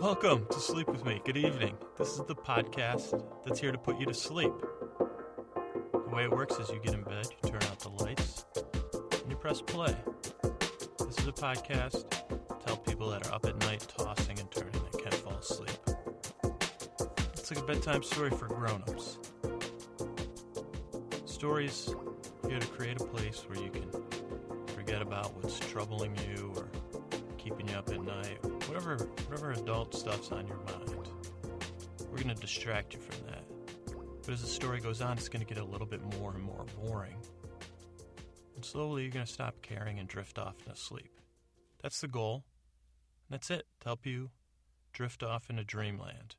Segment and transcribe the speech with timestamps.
[0.00, 1.20] Welcome to Sleep With Me.
[1.24, 1.76] Good evening.
[1.98, 4.52] This is the podcast that's here to put you to sleep.
[5.92, 9.28] The way it works is you get in bed, you turn out the lights, and
[9.28, 9.96] you press play.
[11.04, 14.80] This is a podcast to help people that are up at night tossing and turning
[14.80, 15.76] and can't fall asleep.
[17.32, 19.18] It's like a bedtime story for grown-ups.
[21.24, 21.92] Stories
[22.48, 23.90] here to create a place where you can
[24.68, 26.68] forget about what's troubling you or
[27.92, 31.08] at night, whatever whatever adult stuff's on your mind.
[32.10, 33.44] We're to distract you from that.
[34.24, 36.66] But as the story goes on, it's to get a little bit more and more
[36.82, 37.16] boring.
[38.56, 41.20] And slowly you're to stop caring and drift off into sleep.
[41.82, 42.44] That's the goal.
[43.28, 44.30] And that's it, to help you
[44.92, 46.34] drift off into dreamland.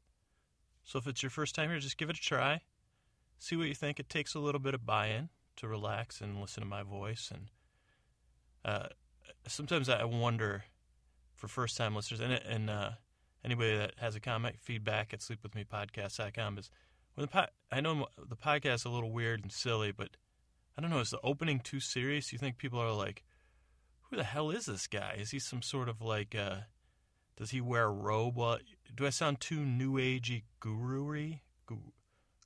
[0.84, 2.62] So if it's your first time here, just give it a try.
[3.38, 4.00] See what you think.
[4.00, 7.32] It takes a little bit of buy in to relax and listen to my voice.
[7.34, 7.48] And
[8.66, 8.88] uh,
[9.48, 10.66] sometimes I wonder
[11.40, 12.92] for first time listeners and, and uh,
[13.44, 16.70] anybody that has a comment, feedback at sleepwithmepodcast.com is
[17.16, 20.10] when the I know the podcast is a little weird and silly, but
[20.78, 22.34] I don't know, is the opening too serious?
[22.34, 23.24] You think people are like,
[24.10, 25.16] who the hell is this guy?
[25.18, 26.62] Is he some sort of like, uh,
[27.38, 28.38] does he wear a robe?
[28.38, 28.60] Well,
[28.94, 31.42] do I sound too new agey guru-y?
[31.66, 31.94] Gu-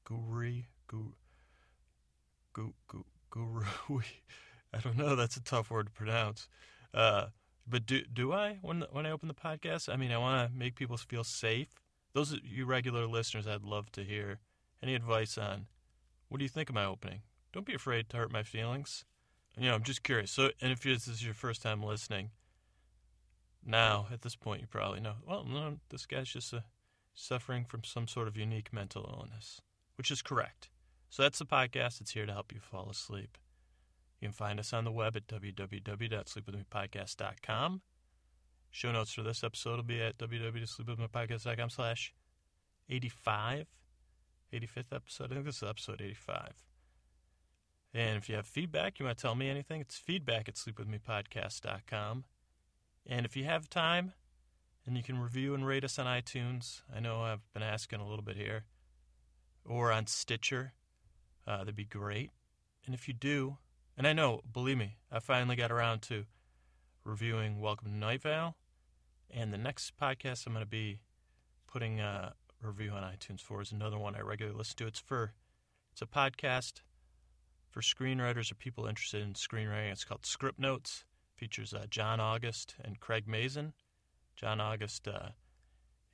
[0.04, 1.16] guru Gu-
[2.54, 3.66] gu- gu- guru
[4.74, 5.16] I don't know.
[5.16, 6.48] That's a tough word to pronounce.
[6.94, 7.28] Uh,
[7.68, 9.92] but do do I when when I open the podcast?
[9.92, 11.70] I mean, I want to make people feel safe.
[12.14, 14.40] Those you regular listeners, I'd love to hear
[14.82, 15.68] any advice on
[16.30, 17.22] what do you think of my opening.
[17.52, 19.06] Don't be afraid to hurt my feelings.
[19.58, 20.32] You know, I'm just curious.
[20.32, 22.32] So, and if this is your first time listening,
[23.66, 25.16] now at this point you probably know.
[25.28, 26.62] Well, no, this guy's just uh,
[27.14, 29.62] suffering from some sort of unique mental illness,
[29.96, 30.70] which is correct.
[31.10, 32.02] So that's the podcast.
[32.02, 33.38] It's here to help you fall asleep.
[34.24, 37.82] You can find us on the web at www.sleepwithmepodcast.com.
[38.72, 42.14] Show notes for this episode will be at www.sleepwithmepodcast.com slash
[42.90, 43.68] 85.
[44.54, 45.26] 85th episode.
[45.26, 46.54] I think this is episode 85.
[47.94, 52.24] And if you have feedback, you want to tell me anything, it's feedback at sleepwithmepodcast.com.
[53.06, 54.14] And if you have time
[54.86, 58.08] and you can review and rate us on iTunes, I know I've been asking a
[58.08, 58.64] little bit here,
[59.66, 60.72] or on Stitcher,
[61.46, 62.32] uh, that'd be great.
[62.86, 63.58] And if you do,
[63.98, 66.26] and I know, believe me, I finally got around to
[67.04, 68.56] reviewing Welcome to Night Vale.
[69.30, 71.02] And the next podcast I'm going to be
[71.68, 74.88] putting a review on iTunes for is another one I regularly listen to.
[74.88, 75.34] It's for
[75.92, 76.82] it's a podcast
[77.70, 79.92] for screenwriters or people interested in screenwriting.
[79.92, 81.06] It's called Script Notes.
[81.36, 83.74] Features uh, John August and Craig Mazin.
[84.36, 85.30] John August uh,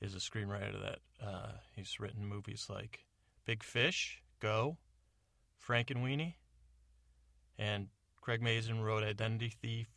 [0.01, 3.05] is a screenwriter that uh, he's written movies like
[3.45, 4.77] Big Fish, Go,
[5.65, 6.35] Frankenweenie,
[7.59, 7.87] and
[8.21, 9.87] Craig Mazin wrote Identity Thief,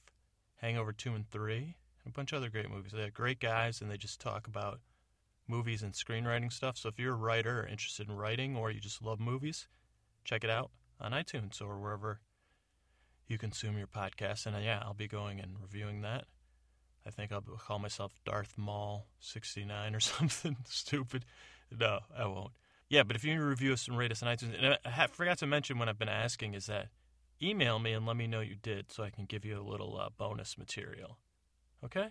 [0.56, 2.92] Hangover 2 and 3, and a bunch of other great movies.
[2.92, 4.80] They're great guys, and they just talk about
[5.48, 6.76] movies and screenwriting stuff.
[6.76, 9.68] So if you're a writer or interested in writing or you just love movies,
[10.24, 12.20] check it out on iTunes or wherever
[13.28, 14.46] you consume your podcast.
[14.46, 16.24] And uh, yeah, I'll be going and reviewing that.
[17.06, 21.24] I think I'll call myself Darth Maul 69 or something stupid.
[21.76, 22.52] No, I won't.
[22.88, 25.46] Yeah, but if you review us and rate us on iTunes, and I forgot to
[25.46, 26.88] mention when I've been asking is that
[27.42, 29.98] email me and let me know you did so I can give you a little
[29.98, 31.18] uh, bonus material.
[31.84, 32.08] Okay?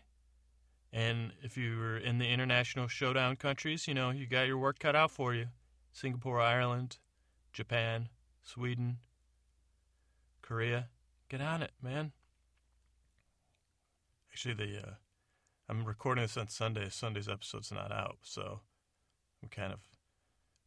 [0.93, 4.95] And if you're in the international showdown countries, you know, you got your work cut
[4.95, 5.47] out for you.
[5.93, 6.97] Singapore, Ireland,
[7.53, 8.09] Japan,
[8.41, 8.97] Sweden,
[10.41, 10.89] Korea.
[11.29, 12.11] Get on it, man.
[14.31, 14.93] Actually, the uh,
[15.69, 16.89] I'm recording this on Sunday.
[16.89, 18.61] Sunday's episode's not out, so
[19.41, 19.79] I'm kind of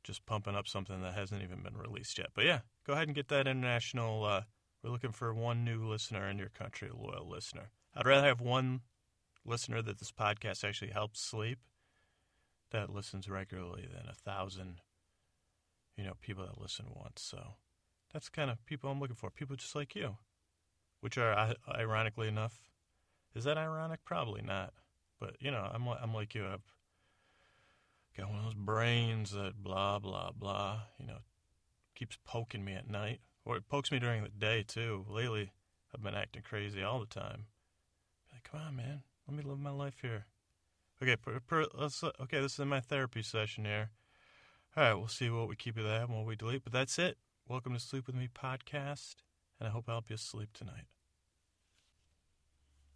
[0.03, 2.29] just pumping up something that hasn't even been released yet.
[2.35, 4.25] But yeah, go ahead and get that international.
[4.25, 4.43] Uh,
[4.85, 7.71] we're looking for one new listener in your country, a loyal listener.
[7.97, 8.83] I'd rather have one
[9.45, 11.59] listener that this podcast actually helps sleep
[12.71, 14.81] that listens regularly than a thousand,
[15.97, 17.23] you know, people that listen once.
[17.23, 17.55] So
[18.13, 19.31] that's kind of people I'm looking for.
[19.31, 20.17] People just like you,
[21.01, 22.61] which are ironically enough,
[23.35, 24.05] is that ironic?
[24.05, 24.75] Probably not.
[25.19, 26.45] But you know, I'm I'm like you.
[26.45, 26.75] I've
[28.17, 30.81] got one of those brains that blah blah blah.
[30.99, 31.19] You know,
[31.95, 35.05] keeps poking me at night, or it pokes me during the day too.
[35.09, 35.53] Lately,
[35.95, 37.47] I've been acting crazy all the time.
[38.33, 40.27] Like, come on, man, let me live my life here.
[41.03, 42.03] Okay, per, per, let's.
[42.03, 43.91] Okay, this is my therapy session here.
[44.77, 46.65] All right, we'll see what we keep of that and what we delete.
[46.65, 47.19] But that's it.
[47.47, 49.17] Welcome to Sleep with Me podcast,
[49.59, 50.87] and I hope I help you sleep tonight.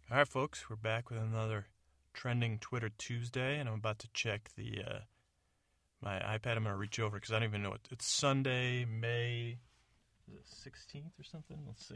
[0.09, 1.67] All right, folks, we're back with another
[2.13, 4.99] trending Twitter Tuesday, and I'm about to check the uh,
[6.01, 6.55] my iPad.
[6.55, 7.87] I'm going to reach over because I don't even know it.
[7.91, 9.59] It's Sunday, May
[10.43, 11.57] sixteenth or something.
[11.67, 11.95] Let's see,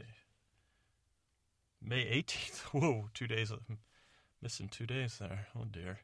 [1.82, 2.60] May eighteenth.
[2.72, 3.50] Whoa, two days.
[3.50, 3.78] I'm
[4.42, 5.46] missing two days there.
[5.56, 6.00] Oh dear.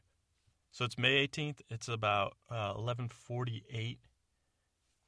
[0.71, 1.59] So it's May 18th.
[1.69, 3.97] It's about uh, 11:48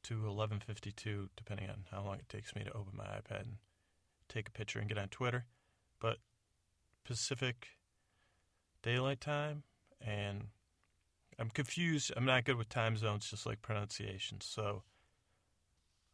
[0.03, 3.57] to 11:52, depending on how long it takes me to open my iPad and
[4.27, 5.45] take a picture and get on Twitter.
[6.01, 6.17] But
[7.05, 7.67] Pacific
[8.81, 9.63] Daylight Time,
[10.01, 10.47] and
[11.39, 12.11] I'm confused.
[12.15, 14.41] I'm not good with time zones, just like pronunciation.
[14.41, 14.83] So,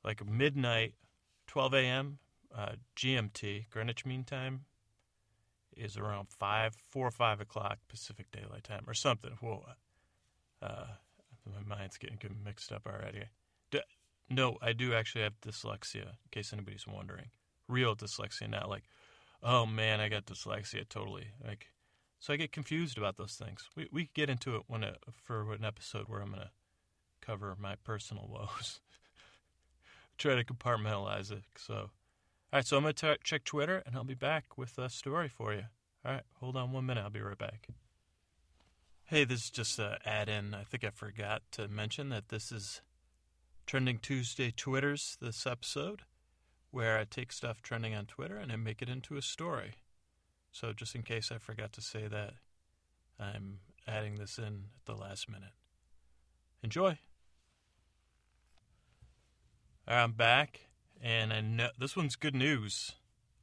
[0.03, 0.93] like midnight,
[1.47, 2.19] 12 a.m.
[2.55, 4.65] Uh, GMT, Greenwich Mean Time,
[5.75, 9.37] is around five, four or five o'clock Pacific Daylight Time, or something.
[9.39, 9.65] Whoa,
[10.61, 10.85] uh,
[11.45, 13.25] my mind's getting mixed up already.
[14.29, 16.03] No, I do actually have dyslexia.
[16.03, 17.31] In case anybody's wondering,
[17.67, 18.83] real dyslexia, not like,
[19.41, 20.87] oh man, I got dyslexia.
[20.87, 21.67] Totally, like,
[22.19, 23.69] so I get confused about those things.
[23.75, 26.51] We we get into it when a, for an episode where I'm gonna
[27.21, 28.79] cover my personal woes.
[30.19, 31.43] Try to compartmentalize it.
[31.57, 31.73] So.
[31.73, 35.29] All right, so I'm going to check Twitter and I'll be back with a story
[35.29, 35.63] for you.
[36.05, 37.01] All right, hold on one minute.
[37.03, 37.67] I'll be right back.
[39.05, 40.53] Hey, this is just an add in.
[40.53, 42.81] I think I forgot to mention that this is
[43.65, 46.01] Trending Tuesday Twitters, this episode,
[46.71, 49.73] where I take stuff trending on Twitter and I make it into a story.
[50.51, 52.33] So, just in case I forgot to say that,
[53.19, 55.53] I'm adding this in at the last minute.
[56.63, 56.97] Enjoy.
[59.89, 60.67] I'm back.
[61.01, 62.93] And I know this one's good news.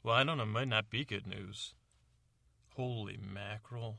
[0.02, 1.74] Well, I don't know, it might not be good news.
[2.76, 3.98] Holy mackerel.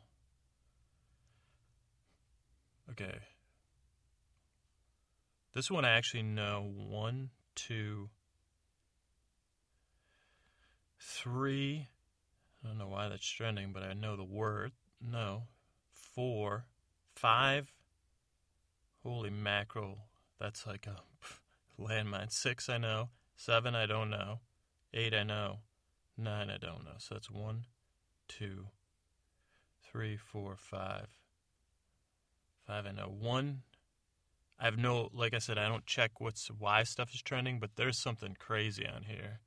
[2.90, 3.20] Okay.
[5.54, 8.10] This one I actually know one, two,
[11.00, 11.90] three.
[12.64, 14.72] I don't know why that's trending, but I know the word.
[15.02, 15.44] No.
[15.92, 16.66] Four,
[17.16, 17.74] five.
[19.04, 19.98] Holy mackerel.
[20.40, 20.98] That's like a
[21.80, 22.32] landmine.
[22.32, 23.10] Six, I know.
[23.36, 24.40] Seven, I don't know.
[24.94, 25.60] Eight, I know.
[26.18, 26.96] Nine, I don't know.
[26.98, 27.66] So that's one,
[28.28, 28.68] two,
[29.84, 31.08] three, four, five.
[32.66, 33.14] Five, I know.
[33.20, 33.62] One,
[34.60, 37.76] I have no, like I said, I don't check what's why stuff is trending, but
[37.76, 39.42] there's something crazy on here.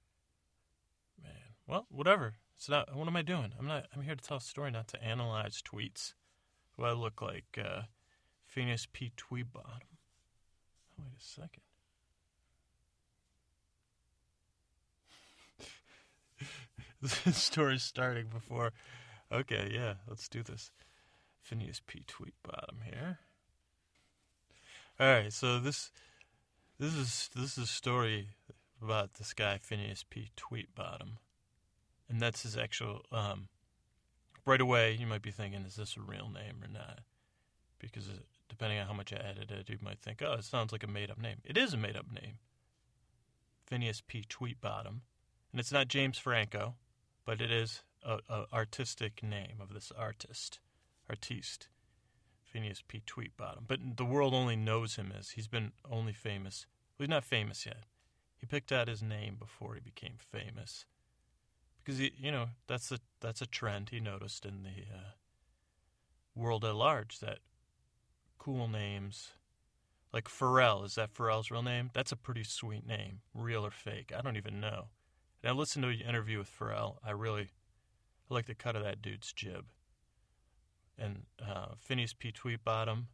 [1.22, 1.32] Man,
[1.66, 2.34] well, whatever.
[2.56, 2.94] It's not.
[2.94, 3.52] What am I doing?
[3.58, 3.86] I'm not.
[3.94, 6.12] I'm here to tell a story, not to analyze tweets.
[6.76, 7.82] Do I look like uh,
[8.46, 9.12] Phineas P.
[9.16, 9.96] Tweetbottom?
[10.98, 11.62] Wait a second.
[17.24, 18.72] the story's starting before.
[19.32, 20.70] Okay, yeah, let's do this.
[21.40, 22.04] Phineas P.
[22.06, 23.18] Tweetbottom here.
[24.98, 25.90] All right, so this
[26.78, 28.28] this is this is a story
[28.82, 30.30] about this guy Phineas P.
[30.36, 31.16] Tweetbottom,
[32.08, 33.02] and that's his actual.
[33.10, 33.48] Um,
[34.44, 37.00] right away, you might be thinking, is this a real name or not?
[37.78, 38.10] Because
[38.48, 40.86] depending on how much I edited, it, you might think, oh, it sounds like a
[40.86, 41.36] made-up name.
[41.44, 42.38] It is a made-up name.
[43.66, 44.24] Phineas P.
[44.28, 45.00] Tweetbottom,
[45.52, 46.74] and it's not James Franco
[47.24, 50.60] but it is a, a artistic name of this artist,
[51.08, 51.68] artiste,
[52.42, 53.02] Phineas P.
[53.06, 53.64] Tweetbottom.
[53.68, 56.66] But the world only knows him as he's been only famous.
[56.98, 57.84] Well, he's not famous yet.
[58.36, 60.86] He picked out his name before he became famous,
[61.78, 65.10] because he, you know, that's a that's a trend he noticed in the uh,
[66.34, 67.38] world at large that
[68.38, 69.32] cool names.
[70.12, 71.90] Like Pharrell, is that Pharrell's real name?
[71.92, 74.10] That's a pretty sweet name, real or fake.
[74.16, 74.88] I don't even know.
[75.42, 76.96] And I listened to an interview with Pharrell.
[77.04, 77.50] I really
[78.30, 79.66] I like the cut of that dude's jib.
[80.98, 82.30] And uh, Phineas P.
[82.30, 83.06] Tweetbottom.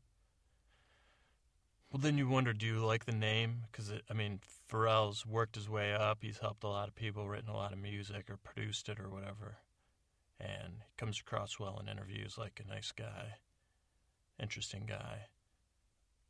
[1.93, 3.63] Well, then you wonder, do you like the name?
[3.71, 4.41] Because, I mean,
[4.71, 6.19] Pharrell's worked his way up.
[6.21, 9.09] He's helped a lot of people, written a lot of music, or produced it, or
[9.09, 9.59] whatever.
[10.41, 13.37] And he comes across well in interviews like a nice guy,
[14.43, 15.29] interesting guy.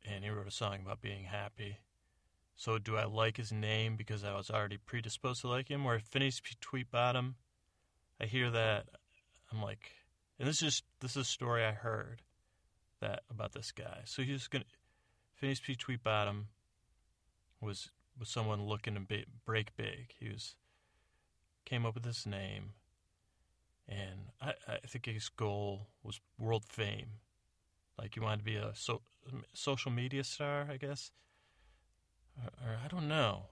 [0.05, 1.79] And he wrote a song about being happy.
[2.57, 5.85] So do I like his name because I was already predisposed to like him?
[5.85, 7.35] Or Phineas Tweetbottom,
[8.19, 8.87] I hear that,
[9.51, 9.91] I'm like,
[10.39, 12.23] and this is this is a story I heard
[12.99, 14.01] that about this guy.
[14.05, 14.65] So he's gonna
[15.35, 15.75] Phineas P.
[15.75, 16.45] Tweetbottom
[17.61, 20.15] was was someone looking to break big.
[20.19, 20.55] He was
[21.63, 22.73] came up with this name,
[23.87, 27.19] and I, I think his goal was world fame.
[27.99, 29.01] Like he wanted to be a so,
[29.53, 31.11] social media star, I guess
[32.43, 33.43] or, or I don't know.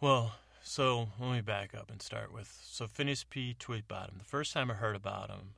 [0.00, 3.56] Well, so let me back up and start with so Phineas P.
[3.58, 4.18] Tweetbottom.
[4.18, 5.54] The first time I heard about him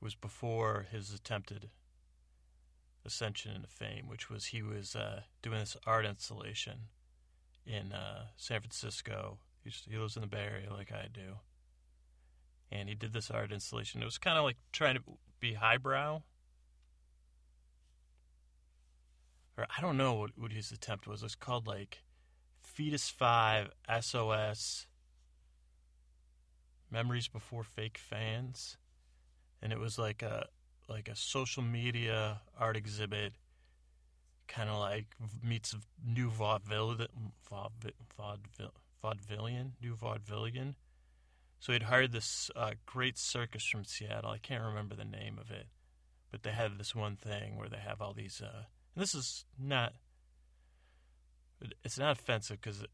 [0.00, 1.70] was before his attempted
[3.04, 6.88] ascension into fame, which was he was uh, doing this art installation
[7.64, 9.38] in uh, San Francisco.
[9.62, 11.38] he lives in the Bay Area like I do.
[12.70, 14.02] And he did this art installation.
[14.02, 15.02] It was kind of like trying to
[15.40, 16.22] be highbrow,
[19.56, 21.22] or I don't know what, what his attempt was.
[21.22, 22.02] It's called like
[22.60, 23.70] Fetus 5
[24.00, 24.86] SOS
[26.90, 28.76] Memories Before Fake Fans.
[29.62, 30.46] and it was like a
[30.88, 33.32] like a social media art exhibit,
[34.46, 35.06] kind of like
[35.42, 35.74] meets
[36.06, 36.96] new vaudeville,
[37.50, 40.74] vaudeville, vaudeville, vaudevillian, new vaudevillian.
[41.58, 44.30] So he'd hired this uh, great circus from Seattle.
[44.30, 45.66] I can't remember the name of it,
[46.30, 48.40] but they had this one thing where they have all these.
[48.40, 48.64] Uh,
[48.96, 49.92] and this is not.
[51.84, 52.84] It's not offensive because,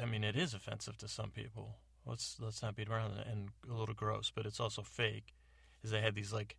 [0.00, 1.76] I mean, it is offensive to some people.
[2.06, 5.34] Let's let's not beat around and a little gross, but it's also fake.
[5.82, 6.56] Is they had these like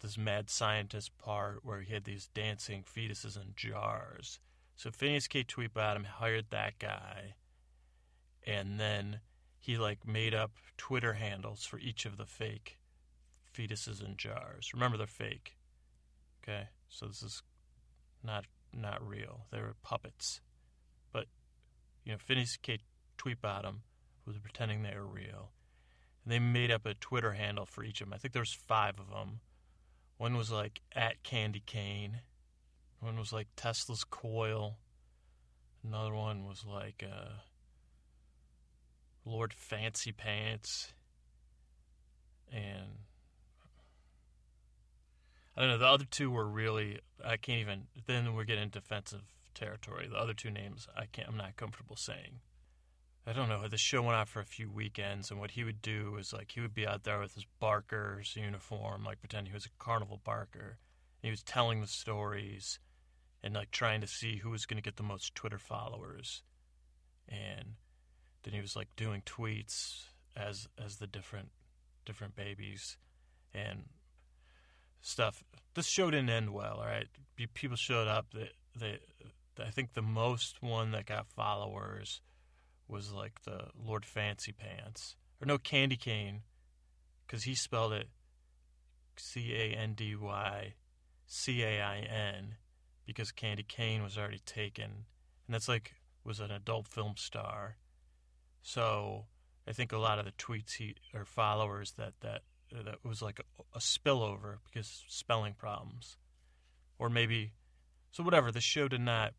[0.00, 4.40] this mad scientist part where he had these dancing fetuses in jars.
[4.74, 5.42] So Phineas K.
[5.42, 7.36] Tweetbottom hired that guy,
[8.46, 9.20] and then
[9.58, 12.78] he like made up Twitter handles for each of the fake
[13.54, 14.72] fetuses in jars.
[14.74, 15.56] Remember, they're fake.
[16.42, 17.42] Okay, so this is
[18.26, 19.46] not not real.
[19.50, 20.40] They were puppets.
[21.12, 21.26] But
[22.04, 22.78] you know, Phineas K.
[23.18, 23.76] Tweetbottom
[24.26, 25.52] was pretending they were real,
[26.24, 28.14] and they made up a Twitter handle for each of them.
[28.14, 29.40] I think there was five of them.
[30.18, 32.20] One was like at Candy Cane.
[33.00, 34.78] One was like Tesla's coil.
[35.82, 37.02] Another one was like.
[37.02, 37.30] Uh,
[39.26, 40.92] Lord Fancy Pants,
[42.52, 43.00] and
[45.56, 45.78] I don't know.
[45.78, 47.84] The other two were really I can't even.
[48.06, 49.22] Then we're getting defensive
[49.54, 50.06] territory.
[50.08, 51.28] The other two names I can't.
[51.28, 52.40] I'm not comfortable saying.
[53.26, 53.66] I don't know.
[53.66, 56.52] The show went on for a few weekends, and what he would do is like
[56.52, 60.20] he would be out there with his barker's uniform, like pretending he was a carnival
[60.22, 60.78] barker.
[61.22, 62.78] And he was telling the stories
[63.42, 66.42] and like trying to see who was going to get the most Twitter followers.
[67.28, 67.74] And
[68.42, 70.04] then he was like doing tweets
[70.36, 71.48] as as the different
[72.04, 72.96] different babies
[73.52, 73.84] and
[75.06, 75.44] stuff.
[75.74, 76.78] This show didn't end well.
[76.78, 77.08] All right,
[77.54, 78.26] people showed up.
[78.32, 78.98] That they,
[79.62, 82.20] I think the most one that got followers
[82.88, 86.42] was like the Lord Fancy Pants or no Candy Cane,
[87.26, 88.08] because he spelled it
[89.16, 90.74] C A N D Y
[91.26, 92.56] C A I N
[93.06, 94.84] because Candy Cane was already taken,
[95.46, 95.94] and that's like
[96.24, 97.76] was an adult film star
[98.66, 99.26] so
[99.68, 102.42] I think a lot of the tweets he or followers that that
[102.72, 106.16] that was like a, a spillover because spelling problems,
[106.98, 107.52] or maybe
[108.10, 108.50] so whatever.
[108.50, 109.34] The show did not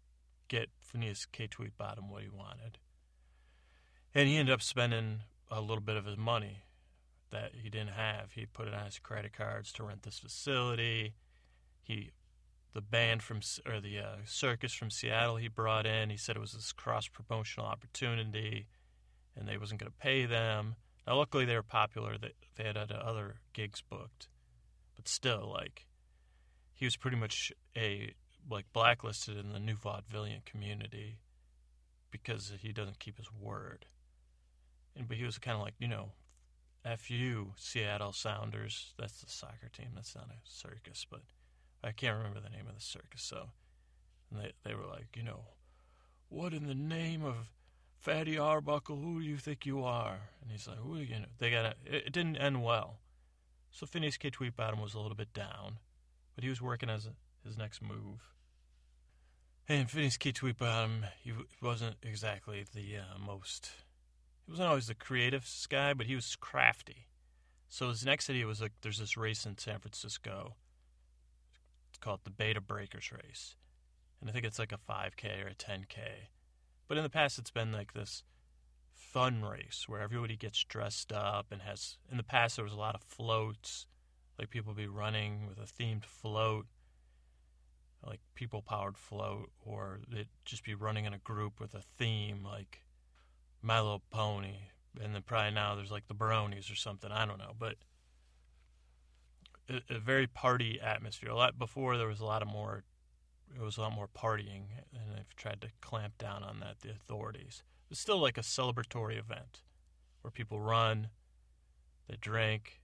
[0.48, 1.48] get Phineas K.
[1.48, 2.78] Tweetbottom what he wanted,
[4.14, 6.64] and he ended up spending a little bit of his money
[7.32, 8.32] that he didn't have.
[8.34, 11.14] He put it on his credit cards to rent this facility.
[11.84, 12.12] He
[12.74, 16.10] the band from or the uh, circus from Seattle he brought in.
[16.10, 18.68] He said it was this cross promotional opportunity
[19.36, 20.76] and they wasn't going to pay them.
[21.08, 22.18] Now, luckily, they were popular.
[22.18, 24.28] They, they had other gigs booked,
[24.98, 25.88] but still, like,
[26.74, 28.14] he was pretty much a
[28.50, 31.20] like blacklisted in the new vaudevillian community
[32.12, 33.86] because he doesn't keep his word.
[34.96, 36.12] And but he was kind of like you know,
[36.86, 38.94] f you Seattle Sounders.
[39.00, 39.90] That's the soccer team.
[39.96, 41.22] That's not a circus, but
[41.84, 43.24] I can't remember the name of the circus.
[43.24, 43.50] So,
[44.30, 45.46] and they they were like, you know,
[46.30, 47.50] what in the name of
[48.00, 50.20] Fatty Arbuckle, who do you think you are?
[50.42, 51.20] And he's like, who are you?
[51.20, 51.26] Know?
[51.40, 51.78] They got it.
[51.86, 53.00] It didn't end well.
[53.72, 54.32] So Phineas K.
[54.32, 55.80] Tweetbottom was a little bit down,
[56.36, 57.12] but he was working as a,
[57.46, 58.34] his next move.
[59.68, 60.32] And Phineas K.
[60.32, 63.72] Tweetbottom, he wasn't exactly the uh, most.
[64.46, 67.08] He wasn't always the creative guy, but he was crafty.
[67.68, 70.56] So his next idea was like, there's this race in San Francisco.
[71.90, 73.56] It's called the Bay to Breakers race,
[74.22, 76.30] and I think it's like a 5K or a 10K
[76.88, 78.24] but in the past, it's been like this
[78.94, 81.98] fun race where everybody gets dressed up and has.
[82.12, 83.88] In the past, there was a lot of floats,
[84.38, 86.66] like people be running with a themed float,
[88.06, 92.44] like people powered float, or they'd just be running in a group with a theme,
[92.44, 92.84] like
[93.62, 94.70] My Little Pony.
[95.02, 97.12] And then probably now there's like the Bronies or something.
[97.12, 97.76] I don't know, but
[99.70, 101.30] a, a very party atmosphere.
[101.30, 102.84] A lot before there was a lot of more
[103.56, 104.64] it was a lot more partying,
[104.94, 106.80] and they've tried to clamp down on that.
[106.82, 107.64] The authorities.
[107.90, 109.62] It's still like a celebratory event
[110.22, 111.10] where people run,
[112.10, 112.82] they drink,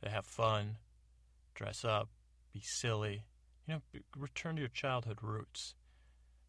[0.00, 0.76] they have fun,
[1.54, 2.08] dress up,
[2.52, 3.24] be silly.
[3.66, 5.74] You know, return to your childhood roots.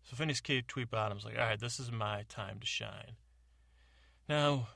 [0.04, 0.62] So Phineas K.
[0.62, 3.16] Tweetbottom's like, all right, this is my time to shine.
[4.30, 4.68] Now,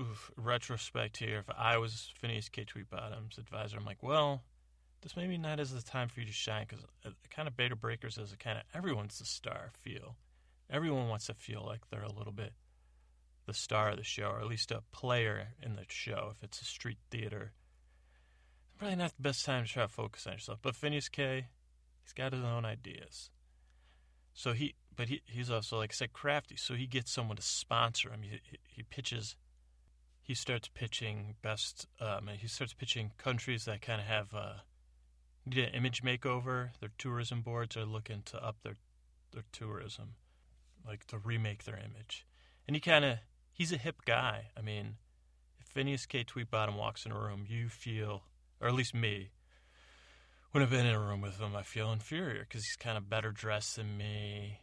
[0.00, 2.64] oof, retrospect here, if I was Phineas K.
[2.64, 4.42] Tweetbottom's advisor, I'm like, well,
[5.02, 6.84] this maybe not is the time for you to shine because
[7.30, 10.16] kind of Bay to Breakers is a kind of everyone's the star feel.
[10.68, 12.52] Everyone wants to feel like they're a little bit
[13.46, 16.60] the star of the show, or at least a player in the show if it's
[16.60, 17.52] a street theater.
[18.78, 20.60] Probably not the best time to try to focus on yourself.
[20.62, 21.46] But Phineas K,
[22.02, 23.30] he's got his own ideas.
[24.32, 26.56] So he, but he, he's also like I said, crafty.
[26.56, 28.22] So he gets someone to sponsor him.
[28.22, 29.34] He, he pitches,
[30.22, 31.88] he starts pitching best.
[32.00, 34.52] Um, he starts pitching countries that kind of have uh,
[35.46, 36.70] need an image makeover.
[36.80, 38.76] Their tourism boards are looking to up their
[39.32, 40.14] their tourism,
[40.86, 42.26] like to remake their image.
[42.66, 43.18] And he kind of
[43.52, 44.46] he's a hip guy.
[44.56, 44.96] I mean,
[45.58, 46.24] if Phineas K.
[46.24, 48.22] Tweetbottom walks in a room, you feel,
[48.60, 49.30] or at least me,
[50.50, 53.08] when I've been in a room with him, I feel inferior because he's kind of
[53.08, 54.60] better dressed than me.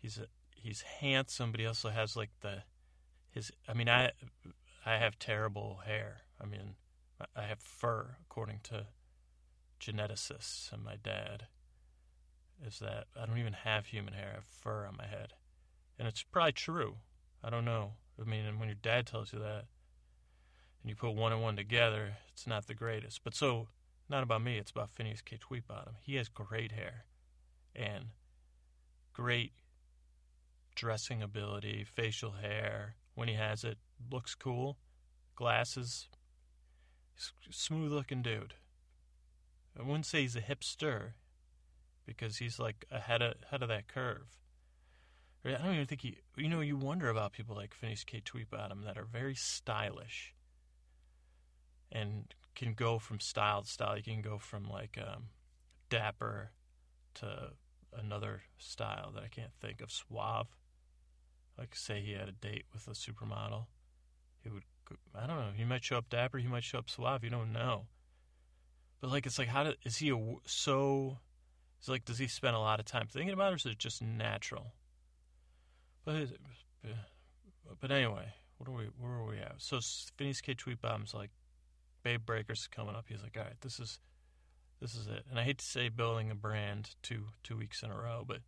[0.00, 2.62] He's a he's handsome, but he also has like the
[3.30, 3.50] his.
[3.68, 4.12] I mean, I
[4.86, 6.22] I have terrible hair.
[6.40, 6.76] I mean,
[7.34, 8.86] I have fur, according to
[9.80, 11.46] geneticists and my dad.
[12.66, 14.30] Is that I don't even have human hair.
[14.32, 15.34] I have fur on my head,
[15.98, 16.96] and it's probably true.
[17.42, 17.92] I don't know.
[18.20, 19.66] I mean, when your dad tells you that,
[20.82, 23.22] and you put one and one together, it's not the greatest.
[23.22, 23.68] But so
[24.08, 24.58] not about me.
[24.58, 25.38] It's about Phineas K.
[25.38, 25.94] Tweetbottom.
[26.02, 27.04] He has great hair
[27.76, 28.06] and
[29.12, 29.52] great
[30.74, 32.94] dressing ability, facial hair.
[33.14, 33.78] When he has it,
[34.10, 34.78] looks cool.
[35.36, 36.08] Glasses,
[37.50, 38.54] smooth looking dude.
[39.78, 41.12] I wouldn't say he's a hipster
[42.04, 44.26] because he's like ahead of ahead of that curve.
[45.44, 46.18] I don't even think he.
[46.36, 48.20] You know, you wonder about people like Phineas K.
[48.20, 50.34] Tweetbottom that are very stylish
[51.92, 53.96] and can go from style to style.
[53.96, 55.28] You can go from like um,
[55.88, 56.50] dapper
[57.14, 57.52] to
[57.96, 60.48] another style that I can't think of, suave.
[61.56, 63.66] Like say he had a date with a supermodel,
[64.42, 64.64] he would.
[65.14, 65.52] I don't know.
[65.54, 66.38] He might show up dapper.
[66.38, 67.22] He might show up suave.
[67.22, 67.86] You don't know.
[69.00, 71.18] But like, it's like, how do, is he a, so?
[71.78, 73.78] It's like, does he spend a lot of time thinking about it, or is it
[73.78, 74.72] just natural?
[76.04, 76.28] But,
[77.80, 78.84] but anyway, what are we?
[78.98, 79.54] Where are we at?
[79.58, 79.78] So
[80.16, 80.54] Phineas K.
[80.54, 81.30] Tweetbottom's like
[82.02, 83.04] Bay to Breakers coming up.
[83.08, 84.00] He's like, all right, this is
[84.80, 85.24] this is it.
[85.30, 88.38] And I hate to say building a brand two two weeks in a row, but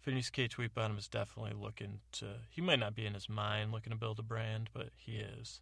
[0.00, 0.48] Phineas K.
[0.48, 2.26] Tweet Tweetbottom is definitely looking to.
[2.48, 5.60] He might not be in his mind looking to build a brand, but he is.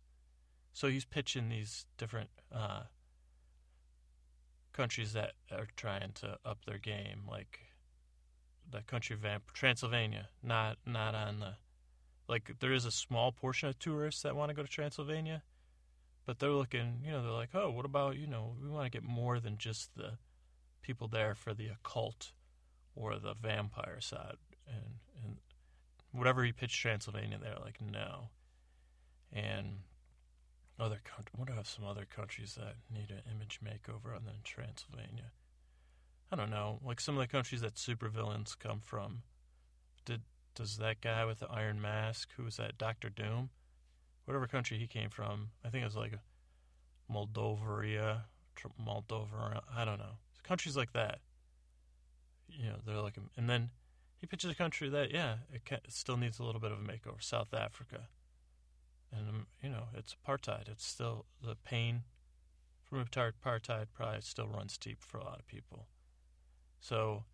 [0.72, 2.82] So he's pitching these different uh,
[4.78, 7.60] countries that are trying to up their game, like
[8.70, 10.28] the country of Transylvania.
[10.42, 11.54] Not not on the
[12.28, 12.58] like.
[12.60, 15.42] There is a small portion of tourists that want to go to Transylvania
[16.28, 18.90] but they're looking, you know, they're like, oh, what about, you know, we want to
[18.90, 20.18] get more than just the
[20.82, 22.32] people there for the occult
[22.94, 24.36] or the vampire side.
[24.66, 25.36] And, and
[26.12, 28.28] whatever he pitched Transylvania, they're like, no.
[29.32, 29.78] And
[30.78, 35.32] other countries, what are some other countries that need an image makeover other than Transylvania?
[36.30, 36.78] I don't know.
[36.84, 39.22] Like some of the countries that supervillains come from.
[40.04, 40.22] Did
[40.54, 43.50] does that guy with the iron mask, who was that Doctor Doom?
[44.28, 45.48] whatever country he came from.
[45.64, 46.12] I think it was like
[47.10, 48.20] Moldova,
[48.78, 49.62] Moldova.
[49.74, 50.18] I don't know.
[50.42, 51.20] Countries like that.
[52.46, 53.70] You know, they're like, and then
[54.18, 56.78] he pitches a country that, yeah, it, can, it still needs a little bit of
[56.78, 57.22] a makeover.
[57.22, 58.08] South Africa,
[59.12, 60.68] and um, you know, it's apartheid.
[60.68, 62.02] It's still the pain
[62.84, 65.86] from apartheid probably still runs deep for a lot of people.
[66.80, 67.24] So,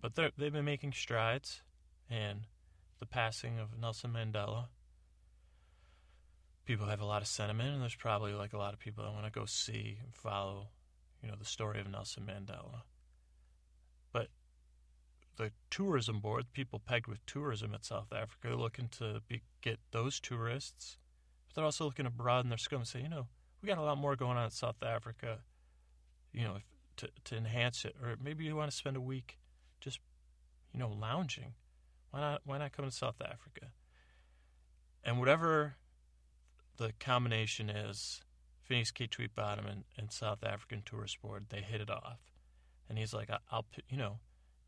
[0.00, 1.62] but they've been making strides,
[2.08, 2.46] and
[2.98, 4.68] the passing of Nelson Mandela
[6.70, 9.12] people have a lot of sentiment, and there's probably like a lot of people that
[9.12, 10.68] want to go see and follow,
[11.20, 12.82] you know, the story of Nelson Mandela.
[15.36, 19.78] The tourism board, people pegged with tourism at South Africa, are looking to be, get
[19.90, 20.98] those tourists,
[21.46, 23.26] but they're also looking to broaden their scope and say, you know,
[23.62, 25.38] we got a lot more going on in South Africa,
[26.32, 26.64] you know, if,
[26.96, 29.38] to to enhance it, or maybe you want to spend a week
[29.80, 30.00] just,
[30.72, 31.54] you know, lounging.
[32.10, 32.42] Why not?
[32.44, 33.68] Why not come to South Africa?
[35.04, 35.76] And whatever
[36.76, 38.20] the combination is
[38.62, 39.06] Phineas K.
[39.06, 41.46] Tweetbottom and, and South African Tourist Board.
[41.48, 42.20] They hit it off,
[42.88, 44.18] and he's like, "I'll, you know,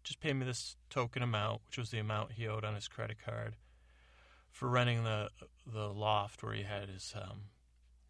[0.02, 3.18] just pay me this token amount, which was the amount he owed on his credit
[3.24, 3.56] card
[4.50, 5.28] for renting the
[5.66, 7.42] the loft where he had his um,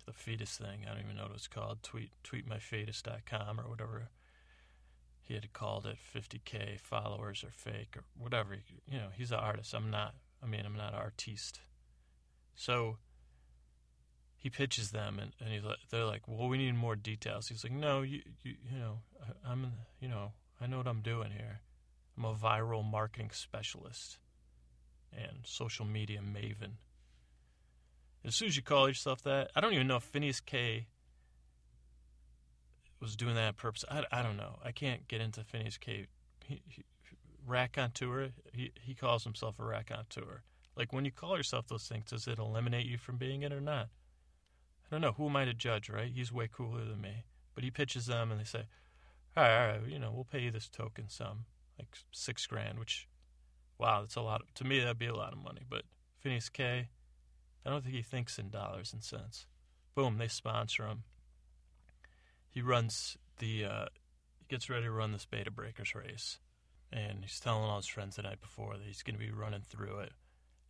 [0.07, 0.85] the fetus thing.
[0.85, 1.83] I don't even know what it's called.
[1.83, 4.09] Tweet tweetmyfetus.com or whatever
[5.21, 5.97] he had called it.
[6.15, 8.57] 50k followers or fake or whatever.
[8.87, 9.75] You know, he's an artist.
[9.75, 10.15] I'm not.
[10.43, 11.61] I mean, I'm not an artiste.
[12.55, 12.99] So
[14.37, 17.49] he pitches them and, and he's like, they're like, well, we need more details.
[17.49, 21.01] He's like, no, you, you, you know, I, I'm, you know, I know what I'm
[21.01, 21.61] doing here.
[22.17, 24.19] I'm a viral marketing specialist
[25.13, 26.73] and social media maven.
[28.25, 30.87] As soon as you call yourself that, I don't even know if Phineas K
[33.01, 33.85] was doing that on purpose.
[33.91, 34.59] I, I don't know.
[34.65, 36.07] I can't get into Phineas K.
[36.47, 36.85] He, he,
[37.47, 38.29] raconteur.
[38.53, 40.43] He he calls himself a raconteur.
[40.77, 43.61] Like when you call yourself those things, does it eliminate you from being it or
[43.61, 43.89] not?
[44.87, 45.13] I don't know.
[45.13, 46.11] Who am I to judge, right?
[46.15, 47.25] He's way cooler than me.
[47.55, 48.65] But he pitches them and they say,
[49.37, 51.45] all right, all right, you know, we'll pay you this token sum,
[51.83, 53.09] like six grand, which,
[53.79, 54.43] wow, that's a lot.
[54.43, 55.63] Of, to me, that'd be a lot of money.
[55.69, 55.83] But
[56.19, 56.89] Phineas K,
[57.67, 59.47] I don't think he thinks in dollars and cents.
[59.95, 61.03] Boom, they sponsor him.
[62.49, 63.87] He runs the, uh,
[64.39, 66.39] he gets ready to run this Bay to Breakers race.
[66.93, 69.63] And he's telling all his friends the night before that he's going to be running
[69.63, 70.13] through it.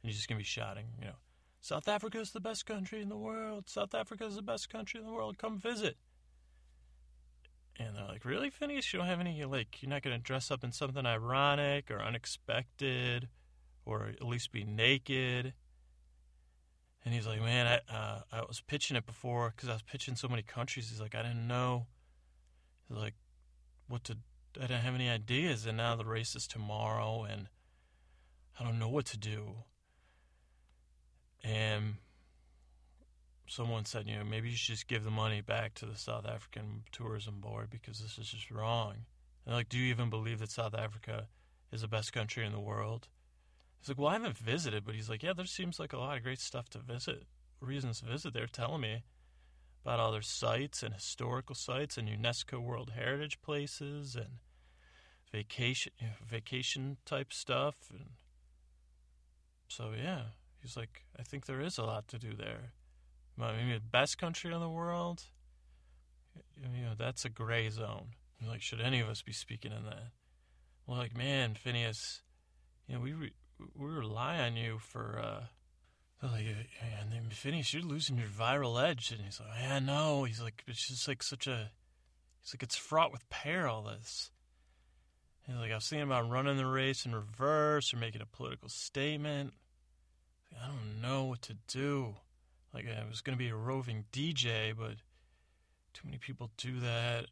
[0.02, 1.16] And he's just going to be shouting, you know,
[1.60, 3.68] South Africa is the best country in the world.
[3.68, 5.38] South Africa is the best country in the world.
[5.38, 5.96] Come visit.
[7.86, 8.92] And they're like, really, Phineas?
[8.92, 12.00] You don't have any, like, you're not going to dress up in something ironic or
[12.00, 13.28] unexpected
[13.84, 15.54] or at least be naked?
[17.04, 20.14] And he's like, man, I, uh, I was pitching it before because I was pitching
[20.14, 20.88] so many countries.
[20.88, 21.86] He's like, I didn't know,
[22.88, 23.14] he's like,
[23.88, 24.16] what to,
[24.56, 25.66] I didn't have any ideas.
[25.66, 27.48] And now the race is tomorrow and
[28.58, 29.56] I don't know what to do.
[31.42, 31.96] And
[33.46, 36.26] someone said, you know, maybe you should just give the money back to the South
[36.26, 38.94] African Tourism Board because this is just wrong.
[39.44, 41.28] And like, do you even believe that South Africa
[41.72, 43.08] is the best country in the world?
[43.80, 46.16] He's like, well, I haven't visited, but he's like, yeah, there seems like a lot
[46.16, 47.24] of great stuff to visit,
[47.60, 48.32] reasons to visit.
[48.32, 49.02] They're telling me
[49.84, 54.38] about all their sites and historical sites and UNESCO World Heritage places and
[55.32, 55.92] vacation
[56.24, 57.74] vacation type stuff.
[57.90, 58.10] And
[59.66, 60.22] so, yeah,
[60.60, 62.72] he's like, I think there is a lot to do there.
[63.36, 65.22] Maybe the best country in the world.
[66.56, 68.08] You know, that's a gray zone.
[68.46, 70.10] Like, should any of us be speaking in that?
[70.86, 72.22] Well, like, man, Phineas,
[72.86, 75.18] you know, we we rely on you for.
[75.18, 75.44] uh
[76.22, 76.46] like,
[77.00, 79.10] and then Phineas, you're losing your viral edge.
[79.10, 80.22] And he's like, yeah, no.
[80.24, 81.70] He's like, it's just like such a.
[82.40, 83.82] He's like, it's fraught with peril.
[83.82, 84.30] This.
[85.46, 88.68] He's like, I was thinking about running the race in reverse or making a political
[88.68, 89.52] statement.
[90.62, 92.14] I don't know what to do.
[92.74, 94.96] Like uh, I was going to be a roving DJ, but
[95.92, 97.26] too many people do that.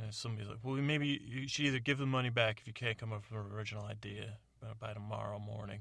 [0.00, 2.96] And somebody's like, well, maybe you should either give the money back if you can't
[2.96, 4.38] come up with an original idea
[4.80, 5.80] by tomorrow morning.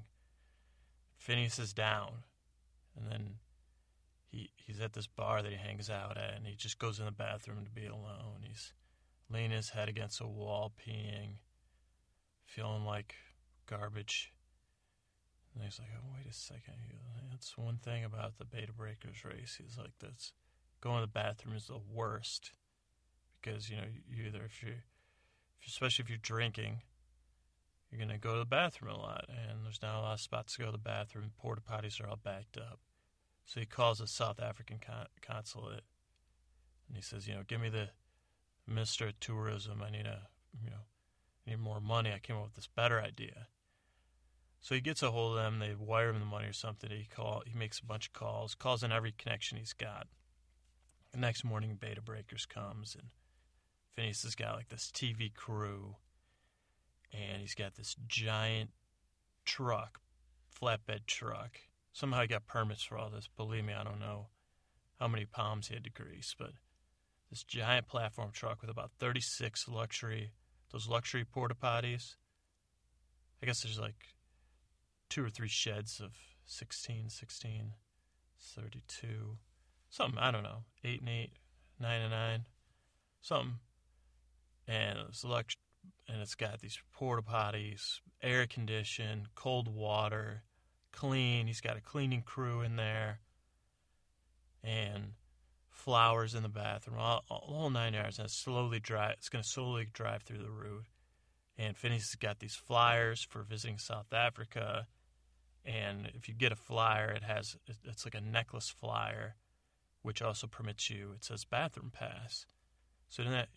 [1.18, 2.24] Phineas is down,
[2.96, 3.36] and then
[4.28, 7.06] he he's at this bar that he hangs out at, and he just goes in
[7.06, 8.44] the bathroom to be alone.
[8.44, 8.74] He's
[9.30, 11.38] leaning his head against a wall, peeing,
[12.46, 13.16] feeling like
[13.66, 14.32] garbage.
[15.58, 16.76] And he's like, oh, wait a second.
[17.32, 19.60] That's one thing about the Bay to Breakers race.
[19.60, 20.34] He's like, that's
[20.82, 22.52] going to the bathroom is the worst
[23.42, 24.74] because you know you either if you
[25.66, 26.82] especially if you're drinking
[27.90, 30.20] you're going to go to the bathroom a lot and there's not a lot of
[30.20, 31.32] spots to go to the bathroom.
[31.38, 32.80] Porta potties are all backed up.
[33.46, 35.84] So he calls the south african con- consulate
[36.88, 37.90] and he says you know give me the
[38.68, 39.82] minister of tourism.
[39.84, 40.28] I need a
[40.64, 40.86] you know
[41.46, 42.12] I need more money.
[42.14, 43.48] I came up with this better idea
[44.62, 45.60] so he gets a hold of them.
[45.60, 46.90] They wire him the money or something.
[46.90, 47.44] He call.
[47.46, 48.56] He makes a bunch of calls.
[48.56, 50.08] Calls in every connection he's got.
[51.12, 53.10] The next morning, Bay to Breakers comes, and
[53.96, 55.96] Phineas has got like this TV crew,
[57.14, 58.72] and he's got this giant
[59.46, 60.00] truck,
[60.62, 61.60] flatbed truck.
[61.94, 63.30] Somehow he got permits for all this.
[63.38, 64.28] Believe me, I don't know
[65.00, 66.52] how many palms he had to grease, but
[67.30, 70.32] this giant platform truck with about 36 luxury,
[70.72, 72.16] those luxury porta potties.
[73.42, 74.16] I guess there's like
[75.10, 76.12] two or three sheds of
[76.46, 77.74] 16, 16,
[78.40, 79.38] 32,
[79.90, 81.32] something, I don't know, 8 and 8,
[81.80, 82.46] 9 and 9,
[83.22, 83.60] something.
[84.68, 85.58] And it's elect-
[86.08, 90.44] and it's got these porta potties, air conditioned, cold water,
[90.92, 91.48] clean.
[91.48, 93.20] He's got a cleaning crew in there,
[94.64, 95.14] and
[95.70, 98.18] flowers in the bathroom, all, all nine yards.
[98.18, 99.16] And it's slowly drive.
[99.18, 100.86] It's going to slowly drive through the route.
[101.58, 104.86] And has got these flyers for visiting South Africa
[105.68, 109.36] and if you get a flyer, it has it's like a necklace flyer,
[110.02, 111.12] which also permits you.
[111.14, 112.46] It says bathroom pass.
[113.10, 113.50] So then that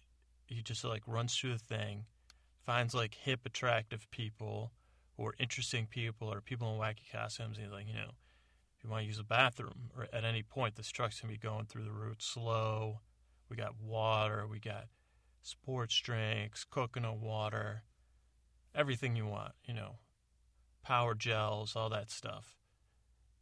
[0.47, 2.07] he just like runs through the thing,
[2.67, 4.73] finds like hip, attractive people
[5.17, 7.57] or interesting people or people in wacky costumes.
[7.57, 8.11] And he's like, you know,
[8.77, 11.39] if you want to use a bathroom or at any point, this truck's gonna be
[11.39, 13.01] going through the route slow.
[13.49, 14.47] We got water.
[14.49, 14.87] We got
[15.43, 17.85] sports drinks, coconut water,
[18.75, 19.53] everything you want.
[19.65, 19.99] You know,
[20.83, 22.57] power gels, all that stuff.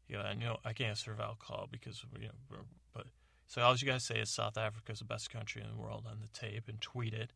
[0.08, 2.58] You know, you know I can't serve alcohol because you know,
[2.94, 3.06] but
[3.46, 6.04] so all you guys say is South Africa is the best country in the world
[6.08, 7.32] on the tape and tweet it,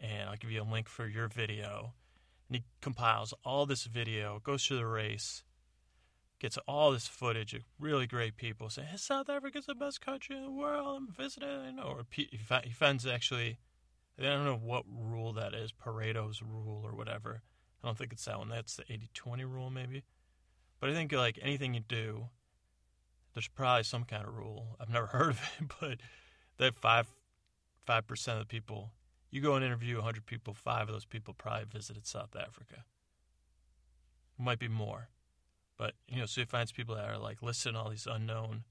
[0.00, 1.94] and I'll give you a link for your video.
[2.48, 5.42] And he compiles all this video, goes through the race,
[6.38, 10.36] gets all this footage of really great people saying hey, South Africa's the best country
[10.36, 11.02] in the world.
[11.02, 12.28] I'm visiting, or he
[12.70, 13.58] finds actually.
[14.18, 17.42] I don't know what rule that is, Pareto's rule or whatever
[17.82, 18.48] I don't think it's that one.
[18.48, 20.04] That's the 80 20 rule, maybe.
[20.80, 22.28] But I think like anything you do,
[23.34, 24.76] there's probably some kind of rule.
[24.80, 25.98] I've never heard of it, but
[26.58, 27.06] that five
[27.84, 28.92] five percent of the people
[29.32, 32.84] you go and interview 100 people, five of those people probably visited South Africa.
[34.38, 35.08] It might be more,
[35.78, 38.64] But you know, so he finds people that are like listing all these unknown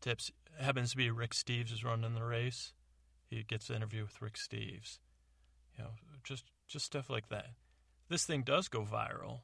[0.00, 0.32] tips.
[0.58, 2.72] It happens to be Rick Steves is running the race.
[3.30, 4.98] He gets an interview with Rick Steves.
[5.78, 5.90] You know,
[6.24, 7.50] just just stuff like that.
[8.08, 9.40] This thing does go viral,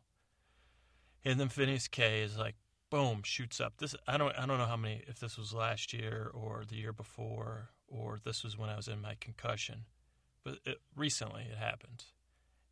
[1.25, 2.55] and then Phineas K is like,
[2.90, 3.75] boom, shoots up.
[3.79, 6.77] This I don't I don't know how many if this was last year or the
[6.77, 9.87] year before or this was when I was in my concussion,
[10.44, 12.05] but it, recently it happened,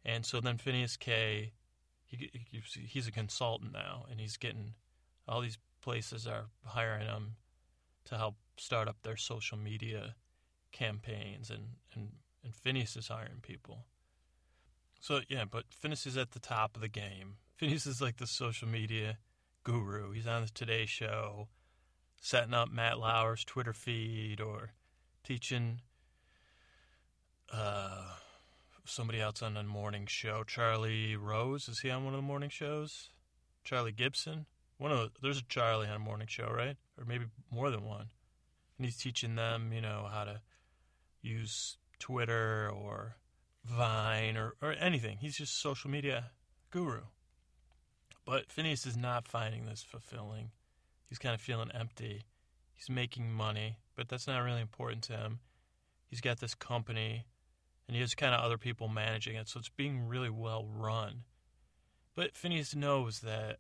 [0.05, 1.53] and so then Phineas K,
[2.07, 2.31] he,
[2.87, 4.75] he's a consultant now, and he's getting
[5.29, 7.37] all these places are hiring him
[8.05, 10.15] to help start up their social media
[10.73, 12.13] campaigns, and and
[12.45, 13.87] and Phineas is hiring people.
[15.01, 17.37] So yeah, but Phineas is at the top of the game.
[17.57, 19.19] Phineas is like the social media
[19.65, 20.13] guru.
[20.13, 21.49] He's on the Today Show,
[22.21, 24.73] setting up Matt Lauer's Twitter feed or
[25.25, 25.81] teaching
[27.53, 28.05] uh,
[28.85, 30.45] somebody else on a morning show.
[30.45, 33.09] Charlie Rose is he on one of the morning shows?
[33.65, 34.47] Charlie Gibson.
[34.79, 36.77] One of the, there's a Charlie on a morning show, right?
[36.99, 38.09] Or maybe more than one.
[38.79, 40.41] And he's teaching them, you know, how to
[41.23, 43.17] use Twitter or
[43.65, 45.19] Vine or, or anything.
[45.19, 46.31] He's just social media
[46.71, 47.03] guru.
[48.25, 50.51] But Phineas is not finding this fulfilling.
[51.09, 52.25] He's kind of feeling empty.
[52.75, 55.41] He's making money, but that's not really important to him.
[56.07, 57.27] He's got this company,
[57.87, 61.25] and he has kind of other people managing it, so it's being really well run.
[62.15, 63.59] But Phineas knows that,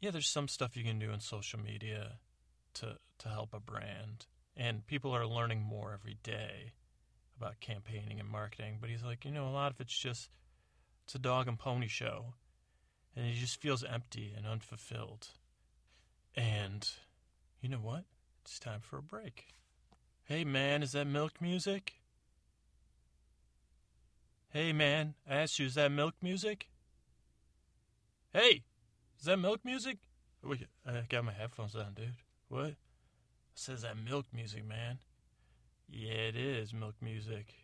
[0.00, 2.18] yeah, there's some stuff you can do in social media
[2.74, 6.72] to to help a brand, and people are learning more every day
[7.38, 8.78] about campaigning and marketing.
[8.80, 10.30] But he's like, you know, a lot of it's just
[11.04, 12.34] it's a dog and pony show
[13.16, 15.28] and he just feels empty and unfulfilled.
[16.36, 16.88] And
[17.60, 18.04] you know what?
[18.42, 19.46] It's time for a break.
[20.24, 21.94] Hey man, is that milk music?
[24.50, 26.68] Hey man, I asked you, is that milk music?
[28.32, 28.62] Hey,
[29.18, 29.98] is that milk music?
[30.86, 32.14] I got my headphones on, dude.
[32.48, 32.66] What?
[32.66, 32.76] It
[33.54, 34.98] says that milk music, man.
[35.88, 37.54] Yeah, it is milk music.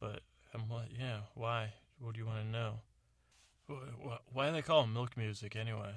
[0.00, 0.20] But
[0.52, 1.74] I'm like, yeah, why?
[2.00, 2.80] What do you want to know?
[4.32, 5.94] Why do they call it milk music anyway?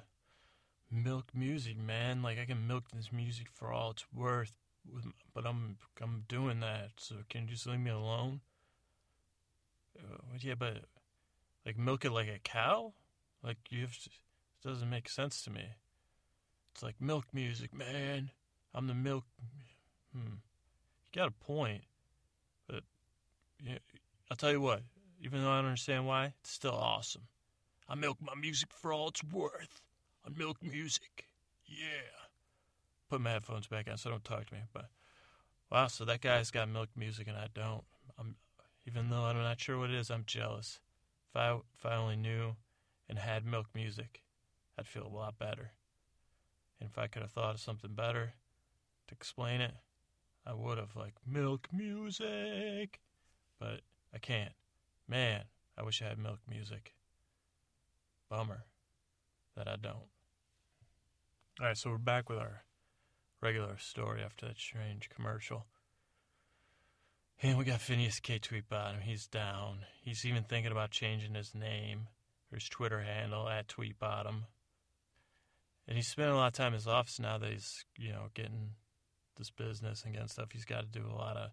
[0.91, 2.21] Milk music, man.
[2.21, 4.53] Like I can milk this music for all it's worth,
[5.33, 6.91] but I'm I'm doing that.
[6.97, 8.41] So can you just leave me alone?
[9.97, 10.85] Uh, yeah, but
[11.65, 12.93] like milk it like a cow?
[13.43, 15.65] Like you have to, it doesn't make sense to me.
[16.73, 18.31] It's like milk music, man.
[18.73, 19.25] I'm the milk.
[20.13, 20.35] Hmm.
[21.15, 21.83] You got a point,
[22.67, 22.83] but
[23.63, 23.77] yeah,
[24.29, 24.81] I'll tell you what.
[25.21, 27.21] Even though I don't understand why, it's still awesome.
[27.87, 29.81] I milk my music for all it's worth.
[30.25, 31.29] I milk music.
[31.65, 32.27] Yeah.
[33.09, 34.59] Put my headphones back on so don't talk to me.
[34.73, 34.89] But
[35.71, 37.85] wow, so that guy's got milk music and I don't.
[38.19, 38.35] I'm
[38.85, 40.81] even though I'm not sure what it is, I'm jealous.
[41.29, 42.57] If I if I only knew
[43.07, 44.21] and had milk music,
[44.77, 45.71] I'd feel a lot better.
[46.81, 48.33] And if I could have thought of something better
[49.07, 49.75] to explain it,
[50.45, 52.99] I would have like milk music.
[53.59, 53.81] But
[54.13, 54.53] I can't.
[55.07, 55.43] Man,
[55.77, 56.93] I wish I had milk music.
[58.29, 58.65] Bummer
[59.55, 60.09] that I don't.
[61.59, 62.63] All right, so we're back with our
[63.41, 65.65] regular story after that strange commercial.
[67.41, 68.39] And we got Phineas K.
[68.39, 69.01] Tweetbottom.
[69.01, 69.79] He's down.
[70.01, 72.07] He's even thinking about changing his name
[72.51, 74.43] or his Twitter handle at Tweetbottom.
[75.87, 78.29] And he's spending a lot of time in his office now that he's, you know,
[78.33, 78.71] getting
[79.35, 80.51] this business and getting stuff.
[80.51, 81.51] He's got to do a lot of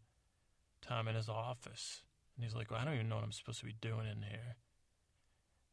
[0.80, 2.02] time in his office.
[2.36, 4.22] And he's like, well, I don't even know what I'm supposed to be doing in
[4.22, 4.56] here.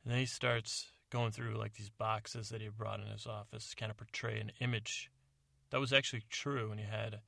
[0.03, 3.69] And then he starts going through like these boxes that he brought in his office
[3.69, 5.09] to kind of portray an image
[5.69, 6.71] that was actually true.
[6.71, 7.19] And he had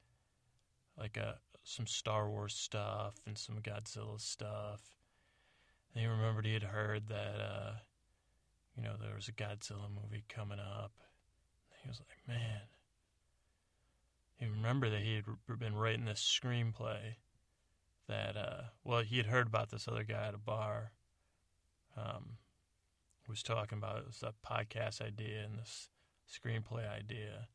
[0.98, 4.82] like a, some Star Wars stuff and some Godzilla stuff.
[5.94, 7.72] And he remembered he had heard that, uh,
[8.76, 10.94] you know, there was a Godzilla movie coming up.
[11.70, 12.62] And he was like, man.
[14.42, 17.16] He remembered that he had been writing this screenplay
[18.08, 20.94] that, uh, well, he had heard about this other guy at a bar.
[21.96, 22.38] Um,
[23.32, 25.90] was talking about it was that podcast idea and this
[26.30, 27.48] screenplay idea.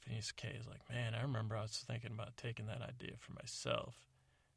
[0.00, 3.32] Phineas K is like, man, I remember I was thinking about taking that idea for
[3.32, 3.96] myself.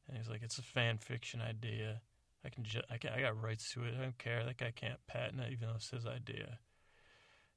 [0.08, 2.02] And he's like, it's a fan fiction idea.
[2.44, 3.96] I can, ju- I can, I got rights to it.
[3.98, 4.44] I don't care.
[4.44, 6.60] That guy can't patent it, even though it's his idea.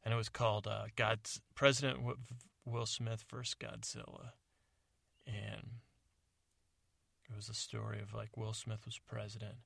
[0.04, 2.00] And it was called uh, God's President
[2.64, 4.30] Will Smith versus Godzilla,
[5.26, 5.80] and
[7.28, 9.56] it was a story of like Will Smith was president,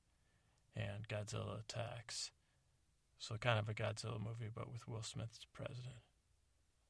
[0.75, 2.31] and Godzilla attacks,
[3.19, 5.95] so kind of a Godzilla movie, but with Will Smith's president.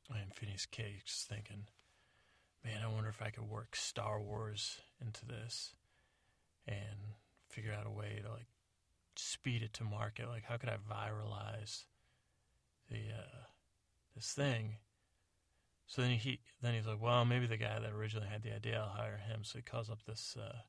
[0.10, 1.67] And Phineas Cage's thinking,
[2.63, 5.73] man, I wonder if I could work Star Wars into this
[6.67, 7.15] and
[7.49, 8.47] figure out a way to like
[9.15, 10.27] speed it to market.
[10.27, 11.86] Like, how could I viralize
[12.89, 13.43] the uh,
[14.15, 14.78] this thing.
[15.86, 18.80] So then he then he's like, well, maybe the guy that originally had the idea,
[18.80, 19.43] I'll hire him.
[19.43, 20.60] So he calls up this uh,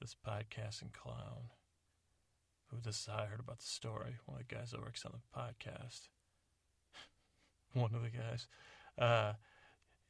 [0.00, 1.50] this podcasting clown
[2.70, 4.16] who this is how I heard about the story.
[4.26, 6.08] One of the guys that works on the podcast.
[7.72, 8.48] One of the guys.
[8.98, 9.34] Uh,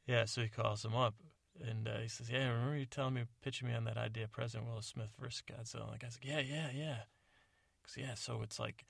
[0.05, 1.15] yeah, so he calls him up
[1.63, 4.69] and uh, he says, Yeah, remember you telling me, pitching me on that idea, President
[4.69, 5.85] Will Smith versus Godzilla?
[5.85, 6.97] And the guy's like, Yeah, yeah, yeah.
[7.83, 8.85] Cause, yeah, so it's like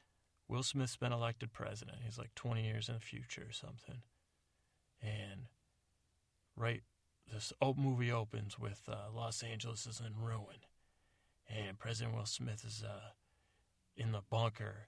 [0.47, 1.97] Will Smith's been elected president.
[2.05, 4.01] He's like 20 years in the future or something.
[5.01, 5.47] And
[6.55, 6.81] right,
[7.31, 10.59] this movie opens with uh, Los Angeles is in ruin.
[11.49, 13.11] And President Will Smith is uh,
[13.95, 14.87] in the bunker.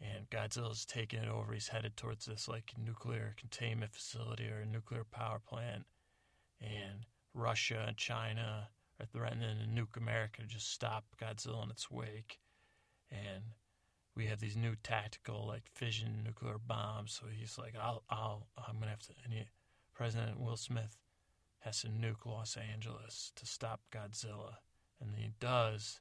[0.00, 1.52] And Godzilla's taking it over.
[1.52, 5.84] He's headed towards this like nuclear containment facility or a nuclear power plant.
[6.60, 11.90] And Russia and China are threatening to nuke America to just stop Godzilla in its
[11.90, 12.38] wake.
[13.10, 13.42] And
[14.16, 17.12] we have these new tactical like fission nuclear bombs.
[17.12, 19.12] So he's like, I'll, I'll, I'm gonna have to.
[19.24, 19.42] And he,
[19.94, 20.96] President Will Smith
[21.60, 24.56] has to nuke Los Angeles to stop Godzilla,
[25.00, 26.00] and he does.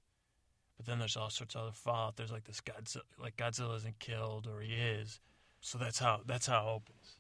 [0.78, 2.18] But then there's all sorts of other fallout.
[2.18, 5.20] There's like this Godzilla, like Godzilla isn't killed or he is.
[5.62, 7.20] So that's how that's how it opens.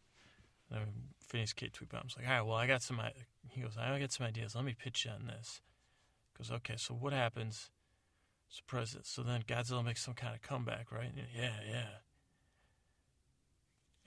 [0.69, 0.87] And then
[1.19, 1.69] Phineas K.
[1.69, 3.01] Tweetbottom's like, all right, well I got some.
[3.49, 4.55] He goes, I got some ideas.
[4.55, 5.61] Let me pitch you on this.
[6.31, 7.69] He goes, okay, so what happens?
[8.49, 9.05] So president.
[9.07, 11.11] So then Godzilla makes some kind of comeback, right?
[11.35, 11.85] Yeah, yeah.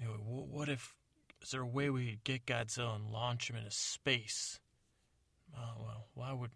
[0.01, 0.95] Anyway, what if
[1.43, 4.61] is there a way we could get Godzilla and launch him into space?
[5.57, 6.51] Oh well, why would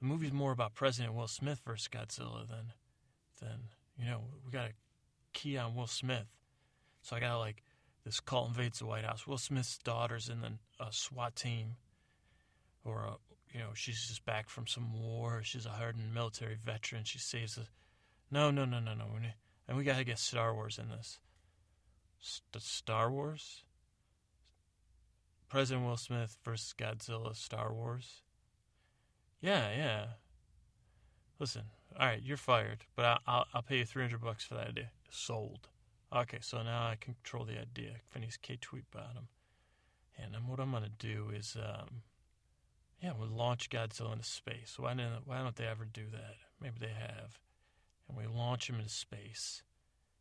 [0.00, 2.72] the movie's more about President Will Smith versus Godzilla than
[3.40, 3.58] than
[3.98, 4.72] you know we got a
[5.32, 6.26] key on Will Smith.
[7.02, 7.62] So I got like
[8.04, 9.26] this cult invades the White House.
[9.26, 11.76] Will Smith's daughter's in the uh, SWAT team,
[12.84, 13.16] or a,
[13.52, 15.42] you know, she's just back from some war.
[15.44, 17.04] She's a hardened military veteran.
[17.04, 17.66] She saves us.
[18.30, 19.06] No, no, no, no, no.
[19.68, 21.18] And we got to get Star Wars in this.
[22.18, 23.64] St- Star Wars?
[25.48, 28.22] President Will Smith versus Godzilla Star Wars?
[29.40, 30.06] Yeah, yeah.
[31.38, 31.64] Listen,
[31.98, 34.90] all right, you're fired, but I'll, I'll, I'll pay you 300 bucks for that idea.
[35.10, 35.68] Sold.
[36.14, 37.96] Okay, so now I control the idea.
[38.08, 38.58] Phineas K.
[38.60, 39.26] Tweetbottom.
[40.16, 42.02] And then what I'm going to do is um,
[43.02, 44.76] yeah, we launch Godzilla into space.
[44.78, 46.36] Why didn't Why don't they ever do that?
[46.60, 47.40] Maybe they have,
[48.08, 49.64] and we launch him into space,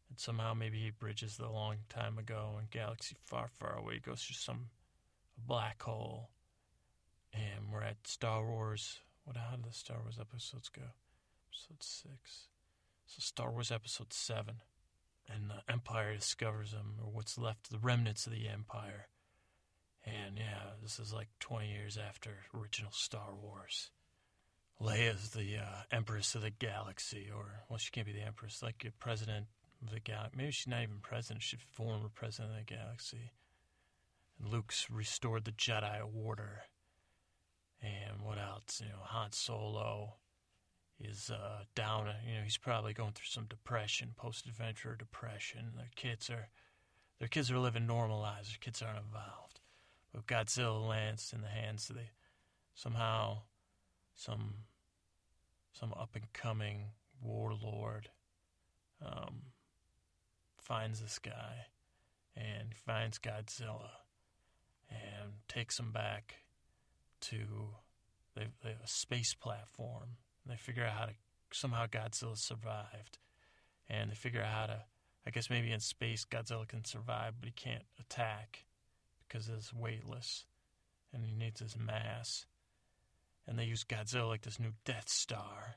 [0.10, 3.96] and somehow maybe he bridges the long time ago and galaxy far, far away.
[3.96, 4.70] He goes through some
[5.38, 6.32] black hole,
[7.32, 9.00] and we're at Star Wars.
[9.26, 9.38] What?
[9.38, 10.82] How did the Star Wars episodes go?
[11.52, 12.48] Episode six.
[13.06, 14.56] So Star Wars episode seven,
[15.32, 19.08] and the Empire discovers him, or what's left, the remnants of the Empire
[20.06, 23.92] and yeah, this is like 20 years after original Star Wars.
[24.82, 28.84] Leia's the uh, Empress of the Galaxy, or, well, she can't be the Empress, like
[28.88, 29.46] a president
[29.84, 30.38] of the galaxy.
[30.38, 33.32] Maybe she's not even president, she's former president of the galaxy.
[34.40, 36.64] And Luke's restored the Jedi Order.
[37.80, 38.82] And what else?
[38.82, 40.16] You know, Han Solo
[41.00, 42.08] is uh, down.
[42.28, 45.74] You know, he's probably going through some depression, post-adventure depression.
[45.76, 46.50] Their kids are,
[47.20, 48.50] their kids are living normal lives.
[48.50, 49.61] Their kids aren't involved
[50.14, 52.04] of Godzilla lands in the hands of the
[52.74, 53.40] somehow
[54.16, 54.54] some
[55.74, 56.86] some up and coming
[57.22, 58.10] warlord
[59.06, 59.44] um,
[60.58, 61.68] finds this guy
[62.36, 63.90] and finds Godzilla
[64.90, 66.36] and takes him back
[67.22, 67.76] to
[68.36, 70.18] they, they have a space platform.
[70.44, 71.14] And they figure out how to
[71.52, 73.18] somehow Godzilla survived,
[73.90, 74.84] and they figure out how to.
[75.24, 78.66] I guess maybe in space Godzilla can survive, but he can't attack
[79.32, 80.46] because it's weightless
[81.14, 82.46] and he needs his mass.
[83.48, 85.76] And they use Godzilla like this new Death Star.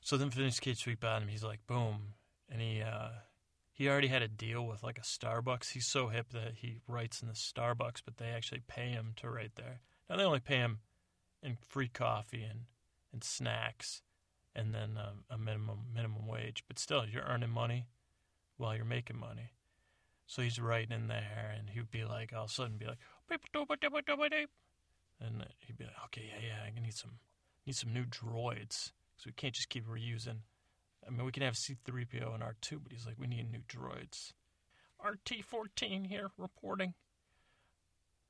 [0.00, 0.72] So then Phineas K.
[0.72, 2.14] Tweetbottom, he's like, boom.
[2.50, 3.10] And he, uh,
[3.72, 5.72] he already had a deal with like a Starbucks.
[5.72, 9.30] He's so hip that he writes in the Starbucks, but they actually pay him to
[9.30, 9.80] write there.
[10.08, 10.80] Now they only pay him
[11.42, 12.60] in free coffee and,
[13.12, 14.02] and snacks
[14.54, 16.64] and then a, a minimum minimum wage.
[16.66, 17.86] But still, you're earning money
[18.56, 19.52] while you're making money.
[20.28, 22.98] So he's writing in there, and he'd be like, all of a sudden, be like,
[25.20, 27.12] and he'd be like, okay, yeah, yeah, I need some,
[27.66, 30.40] need some new droids, because we can't just keep reusing.
[31.06, 34.32] I mean, we can have C-3PO and R2, but he's like, we need new droids.
[35.02, 36.92] RT-14 here reporting.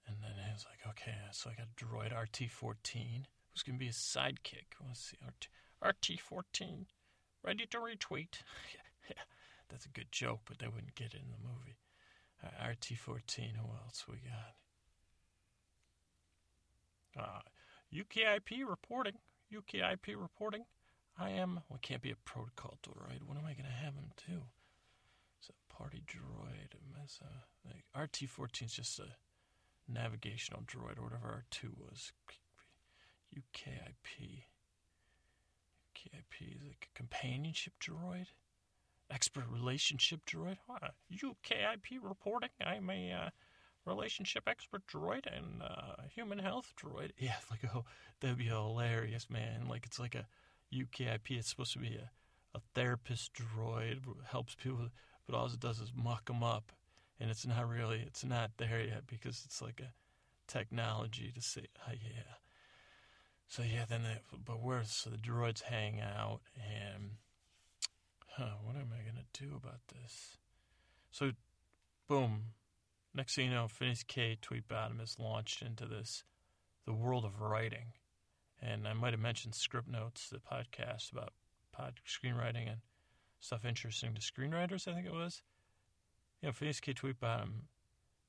[0.07, 3.87] And then he was like, okay, so I got a droid RT-14, who's to be
[3.87, 4.79] his sidekick.
[4.87, 5.49] Let's see, RT,
[5.85, 6.87] RT-14,
[7.43, 8.43] ready to retweet.
[9.11, 9.17] yeah,
[9.69, 11.77] that's a good joke, but they wouldn't get it in the movie.
[12.45, 14.55] RT14, who else we got?
[17.25, 17.41] Uh,
[17.93, 19.15] UKIP reporting.
[19.53, 20.65] UKIP reporting.
[21.19, 21.61] I am.
[21.69, 23.23] Well, can't be a protocol droid.
[23.27, 24.43] What am I going to have him do?
[25.41, 26.75] It's a party droid.
[27.03, 29.07] It's a, like RT-14 is just a
[29.89, 32.13] navigational droid or whatever R2 was.
[33.35, 34.43] UKIP.
[35.95, 38.27] UKIP is like a companionship droid?
[39.11, 40.59] Expert relationship droid?
[40.69, 40.89] Huh.
[41.13, 42.51] UKIP reporting.
[42.65, 43.31] I'm a uh,
[43.87, 47.13] relationship expert droid and uh, human health droid.
[47.19, 47.85] Yeah, like oh,
[48.21, 49.67] that'd be hilarious, man.
[49.69, 50.27] Like it's like a
[50.73, 51.31] UKIP.
[51.31, 52.11] It's supposed to be a,
[52.57, 54.01] a therapist droid,
[54.31, 54.89] helps people,
[55.27, 56.73] but all it does is muck them up,
[57.19, 59.93] and it's not really, it's not there yet because it's like a
[60.47, 62.35] technology to say, oh yeah.
[63.49, 64.03] So yeah, then
[64.45, 67.13] but where so the droids hang out and
[68.39, 70.37] huh, what am I gonna do about this?
[71.11, 71.33] So,
[72.07, 72.53] boom.
[73.13, 74.39] Next thing you know, Phineas K.
[74.41, 76.23] Tweetbottom is launched into this,
[76.87, 77.95] the world of writing,
[78.63, 81.33] and I might have mentioned Scriptnotes, the podcast about
[81.73, 82.81] pod screenwriting and
[83.41, 84.87] stuff interesting to screenwriters.
[84.87, 85.43] I think it was.
[86.41, 86.95] You know, Phineas K.
[86.95, 87.63] Tweetbottom,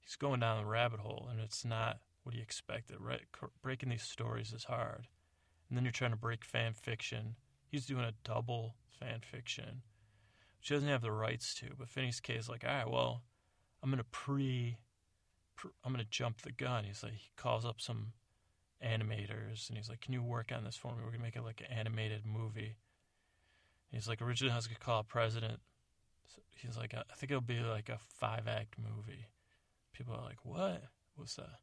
[0.01, 2.91] he's going down the rabbit hole, and it's not what do you expect?
[2.99, 3.22] Right,
[3.62, 5.07] breaking these stories is hard,
[5.70, 7.36] and then you're trying to break fan fiction.
[7.68, 9.84] He's doing a double fan fiction,
[10.60, 11.68] which he doesn't have the rights to.
[11.78, 13.24] But Phineas K is like, all right, well,
[13.82, 14.78] I'm gonna pre,
[15.55, 16.84] pre I'm gonna jump the gun.
[16.84, 18.14] He's like, he calls up some
[18.86, 21.01] animators, and he's like, can you work on this for me?
[21.03, 22.76] We're gonna make it like an animated movie.
[23.91, 25.60] He's like, originally I was gonna call President.
[26.28, 29.26] So he's like, I think it'll be like a five act movie.
[29.93, 30.84] People are like, what?
[31.16, 31.60] What's that?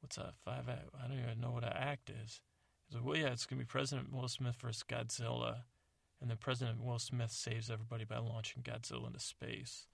[0.00, 0.88] what's that five act?
[1.02, 2.40] I don't even know what an act is.
[2.86, 5.62] He's like, well, yeah, it's gonna be President Will Smith versus Godzilla,
[6.20, 9.86] and then President Will Smith saves everybody by launching Godzilla into space.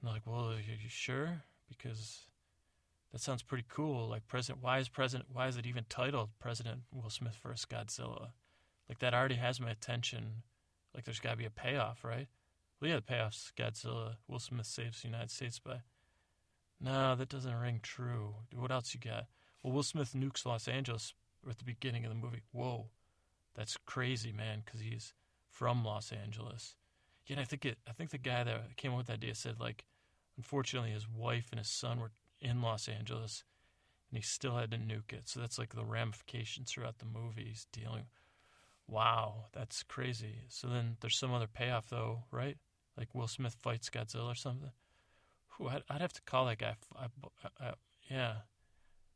[0.00, 1.42] And they're like, well, are you sure?
[1.68, 2.26] Because
[3.12, 4.08] that sounds pretty cool.
[4.08, 5.28] Like President, why is President?
[5.32, 7.66] Why is it even titled President Will Smith vs.
[7.66, 8.28] Godzilla?
[8.88, 10.42] Like that already has my attention.
[10.94, 12.28] Like there's got to be a payoff, right?
[12.80, 14.16] Well, yeah, the payoff's Godzilla.
[14.28, 15.80] Will Smith saves the United States by
[16.80, 18.34] no, that doesn't ring true.
[18.54, 19.26] What else you got?
[19.62, 21.12] Well, Will Smith nukes Los Angeles
[21.48, 22.42] at the beginning of the movie.
[22.52, 22.86] Whoa,
[23.58, 25.12] that's crazy, man, because he's
[25.50, 26.76] from Los Angeles.
[27.28, 27.76] And I think it.
[27.88, 29.84] I think the guy that came up with that idea said like,
[30.36, 33.42] unfortunately, his wife and his son were in Los Angeles,
[34.08, 35.28] and he still had to nuke it.
[35.28, 37.46] So that's like the ramifications throughout the movie.
[37.48, 38.04] He's dealing.
[38.86, 40.36] Wow, that's crazy.
[40.48, 42.56] So then there's some other payoff though, right?
[42.96, 44.70] Like Will Smith fights Godzilla or something.
[45.68, 46.76] I'd, I'd, have to call that guy.
[46.96, 47.06] I,
[47.60, 47.72] I,
[48.08, 48.34] yeah,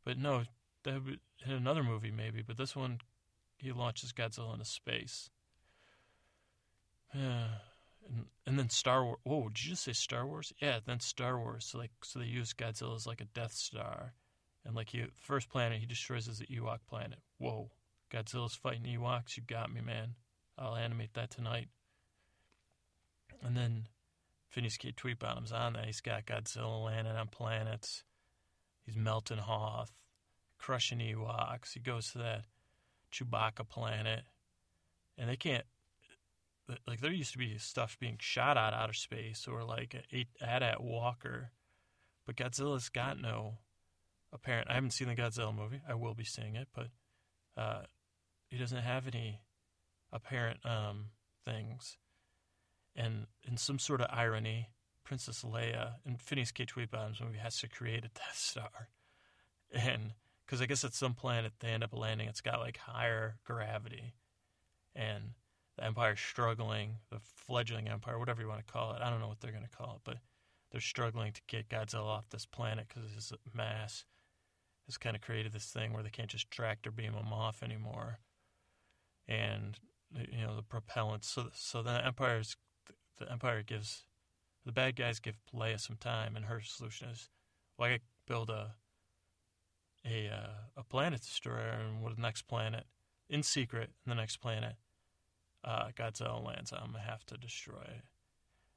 [0.05, 0.43] but no,
[0.83, 2.43] that would, in another movie maybe.
[2.43, 2.99] But this one,
[3.63, 5.31] he launches Godzilla into space.
[7.15, 7.47] Yeah,
[8.09, 9.19] and, and then Star Wars.
[9.23, 10.53] Whoa, did you just say Star Wars?
[10.61, 11.67] Yeah, then Star Wars.
[11.67, 14.15] So like, so they use Godzilla as like a Death Star,
[14.65, 17.21] and like he first planet he destroys is the Ewok planet.
[17.39, 17.71] Whoa,
[18.13, 19.37] Godzilla's fighting Ewoks.
[19.37, 20.15] You got me, man.
[20.59, 21.69] I'll animate that tonight.
[23.45, 23.87] And then
[24.49, 24.93] Phineas K.
[24.93, 25.87] Tweetbottom's on that.
[25.87, 28.05] He's got Godzilla landing on planets.
[28.85, 29.93] He's melting Hoth,
[30.59, 31.73] crushing Ewoks.
[31.73, 32.45] He goes to that
[33.13, 34.23] Chewbacca planet,
[35.19, 35.65] and they can't.
[36.87, 40.83] Like there used to be stuff being shot out outer space, or like a AT-AT
[40.83, 41.51] Walker,
[42.27, 43.59] but Godzilla's got no
[44.33, 44.71] apparent.
[44.71, 45.83] I haven't seen the Godzilla movie.
[45.89, 46.89] I will be seeing it, but
[47.57, 47.83] uh,
[48.49, 49.41] he doesn't have any
[50.13, 51.07] apparent um,
[51.45, 51.99] things
[52.95, 54.69] and in some sort of irony,
[55.05, 56.65] Princess Leia in Phineas K.
[56.65, 58.89] Tweetbottom's movie has to create a Death Star,
[59.73, 60.13] and
[60.53, 64.13] because I guess at some planet they end up landing, it's got like higher gravity,
[64.95, 65.31] and
[65.79, 69.01] the Empire's struggling, the fledgling Empire, whatever you want to call it.
[69.01, 70.19] I don't know what they're going to call it, but
[70.71, 74.05] they're struggling to get Godzilla off this planet because his mass
[74.85, 78.19] has kind of created this thing where they can't just tractor beam him off anymore,
[79.27, 79.79] and
[80.31, 81.25] you know the propellants.
[81.25, 82.59] So so the Empire's
[83.19, 84.05] the Empire gives
[84.67, 87.31] the bad guys give Leia some time, and her solution is,
[87.79, 88.75] well, I build a
[90.05, 92.85] a uh, a planet destroyer, and what the next planet
[93.29, 94.75] in secret, the next planet,
[95.65, 98.05] uh, Godzilla lands on, I'm gonna have to destroy it.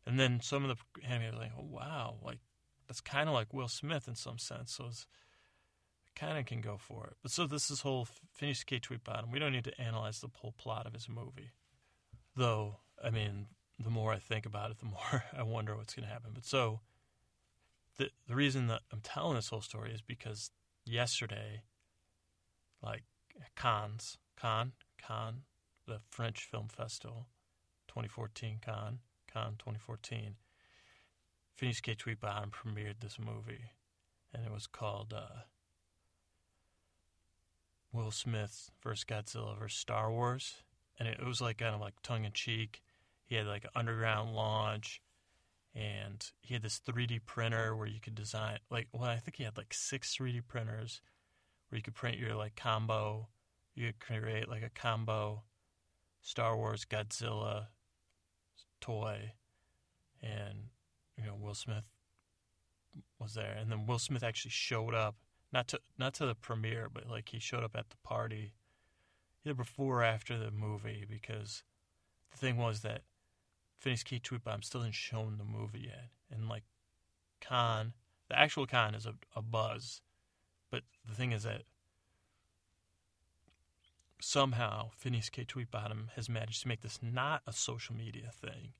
[0.05, 2.39] And then some of the enemies are like, oh, wow, like
[2.87, 4.73] that's kind of like Will Smith in some sense.
[4.73, 5.07] So it's
[6.15, 7.17] kind of can go for it.
[7.21, 8.79] But so this is whole Phineas K.
[8.79, 9.31] Tweetbottom.
[9.31, 11.51] We don't need to analyze the whole plot of his movie,
[12.35, 12.77] though.
[13.03, 13.47] I mean,
[13.83, 16.31] the more I think about it, the more I wonder what's going to happen.
[16.33, 16.81] But so
[17.97, 20.51] the the reason that I'm telling this whole story is because
[20.85, 21.61] yesterday,
[22.81, 23.03] like
[23.55, 25.43] Cannes, Cannes, Cannes,
[25.87, 27.27] the French Film Festival,
[27.87, 28.99] 2014 Cannes,
[29.31, 30.35] Cannes 2014,
[31.55, 31.95] Phineas K.
[31.95, 33.71] Tweetbottom premiered this movie,
[34.33, 35.43] and it was called uh,
[37.93, 40.63] Will Smith versus Godzilla versus Star Wars,
[40.99, 42.81] and it, it was like kind of like tongue in cheek
[43.25, 45.01] he had like an underground launch,
[45.75, 49.43] and he had this 3D printer where you could design like well I think he
[49.43, 51.01] had like six 3D printers
[51.69, 53.27] where you could print your like combo
[53.75, 55.43] you could create like a combo
[56.21, 57.67] Star Wars Godzilla
[58.81, 59.33] toy
[60.23, 60.69] and
[61.17, 61.85] you know Will Smith
[63.19, 63.55] was there.
[63.59, 65.15] And then Will Smith actually showed up
[65.51, 68.53] not to not to the premiere but like he showed up at the party
[69.45, 71.63] either before or after the movie because
[72.31, 73.03] the thing was that
[73.85, 74.03] Phineas
[74.47, 76.09] I'm still hadn't shown the movie yet.
[76.31, 76.63] And like
[77.39, 77.93] Cannes,
[78.29, 80.01] the actual Cannes is a, a buzz.
[80.71, 81.63] But the thing is that
[84.19, 85.45] somehow Phineas K.
[85.45, 88.73] Tweetbottom has managed to make this not a social media thing.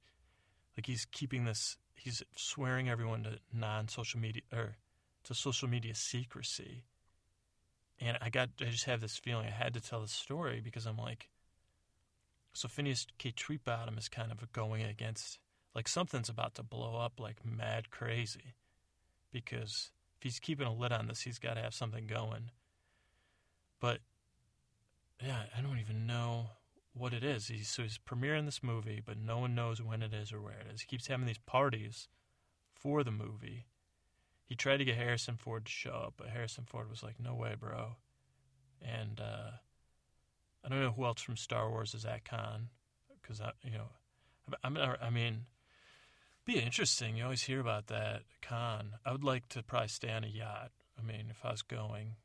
[0.76, 4.78] Like he's keeping this, he's swearing everyone to non social media, or
[5.26, 6.84] to social media secrecy.
[8.02, 10.86] And I got, I just have this feeling I had to tell the story because
[10.86, 11.30] I'm like,
[12.56, 13.34] so Phineas K.
[13.34, 15.40] Tweetbottom is kind of going against,
[15.76, 18.56] like something's about to blow up like mad crazy.
[19.34, 22.52] Because if he's keeping a lid on this, he's got to have something going.
[23.82, 24.00] But
[25.22, 26.52] yeah, I don't even know
[26.94, 27.48] what it is.
[27.48, 30.54] He's, so he's premiering this movie, but no one knows when it is or where
[30.62, 30.80] it is.
[30.80, 32.08] He keeps having these parties
[32.74, 33.66] for the movie.
[34.46, 37.34] He tried to get Harrison Ford to show up, but Harrison Ford was like, "No
[37.34, 37.96] way, bro."
[38.82, 39.58] And uh,
[40.66, 42.70] I don't know who else from Star Wars is at Cannes,
[43.22, 43.90] because I, you know,
[44.64, 45.46] I'm, I mean,
[46.46, 47.18] be interesting.
[47.18, 48.94] You always hear about that Cannes.
[49.06, 50.72] I would like to probably stay on a yacht.
[50.98, 52.16] I mean, if I was going,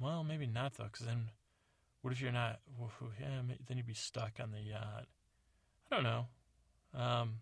[0.00, 1.30] well, maybe not though, because then,
[2.02, 2.60] what if you're not?
[3.20, 5.06] Yeah, then you'd be stuck on the yacht.
[5.90, 6.26] I don't know.
[6.94, 7.40] Um,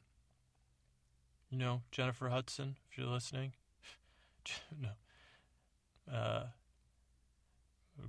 [1.51, 3.53] you know, Jennifer Hudson, if you're listening.
[4.81, 4.91] no.
[6.13, 6.45] Uh,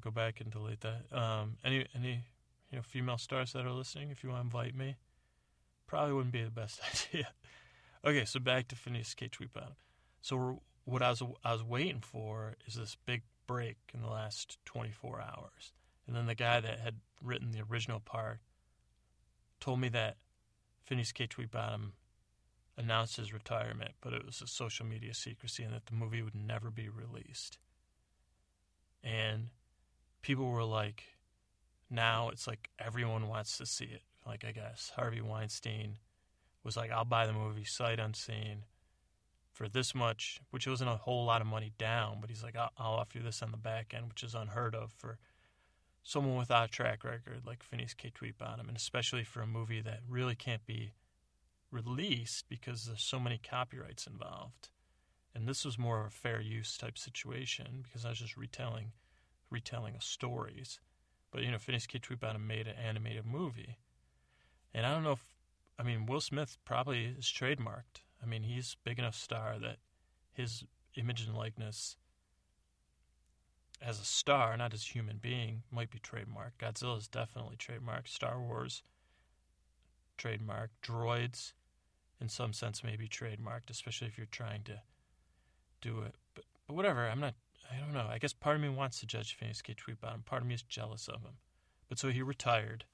[0.02, 1.06] go back and delete that.
[1.12, 2.24] Um, any any
[2.72, 4.96] you know female stars that are listening, if you want to invite me,
[5.88, 6.80] probably wouldn't be the best
[7.14, 7.28] idea.
[8.06, 9.30] okay, so back to Phineas K.
[9.30, 9.76] Tweetbottom.
[10.22, 14.58] So what I was I was waiting for is this big break in the last
[14.66, 15.74] 24 hours,
[16.06, 18.40] and then the guy that had written the original part
[19.60, 20.18] told me that
[20.84, 21.28] Phineas K.
[21.28, 21.92] Tweetbottom
[22.78, 26.36] announced his retirement, but it was a social media secrecy and that the movie would
[26.36, 27.58] never be released.
[29.04, 29.50] And
[30.22, 31.04] people were like,
[31.90, 34.02] now it's like everyone wants to see it.
[34.26, 35.98] Like, I guess Harvey Weinstein
[36.64, 38.64] was like, I'll buy the movie sight unseen
[39.54, 42.72] for this much, which wasn't a whole lot of money down, but he's like, I'll,
[42.78, 45.18] I'll offer you this on the back end, which is unheard of for
[46.04, 48.12] someone without a track record like Phineas K.
[48.12, 50.92] Tweetbottom, and especially for a movie that really can't be
[51.72, 54.70] released because there's so many copyrights involved.
[55.34, 58.92] And this was more of a fair use type situation because I was just retelling
[59.50, 60.80] retelling of stories.
[61.32, 62.00] But you know, Phineas K.
[62.00, 63.78] Tweetbottom made an animated movie,
[64.74, 65.34] and I don't know if
[65.78, 68.02] I mean Will Smith probably is trademarked.
[68.22, 69.78] I mean, he's big enough star that
[70.34, 70.64] his
[70.96, 71.98] image and likeness
[73.82, 76.58] as a star, not as a human being, might be trademarked.
[76.60, 78.08] Godzilla is definitely trademarked.
[78.08, 78.82] Star Wars
[80.18, 80.72] trademark.
[80.82, 81.54] Droids,
[82.20, 84.82] in some sense, may be trademarked, especially if you're trying to
[85.82, 86.16] do it.
[86.34, 87.36] But, but whatever, I'm not
[87.72, 88.08] I don't know.
[88.10, 89.74] I guess part of me wants to judge Phineas K.
[89.74, 90.26] Tweetbottom.
[90.26, 91.38] Part of me is jealous of him.
[91.90, 92.86] But so he retired,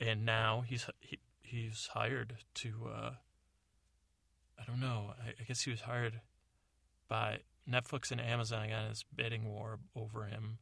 [0.00, 2.72] and now he's he, he's hired to.
[2.92, 3.10] Uh,
[4.58, 5.14] I don't know.
[5.20, 6.20] I, I, guess he was hired
[7.08, 10.58] by Netflix and Amazon got this bidding war over him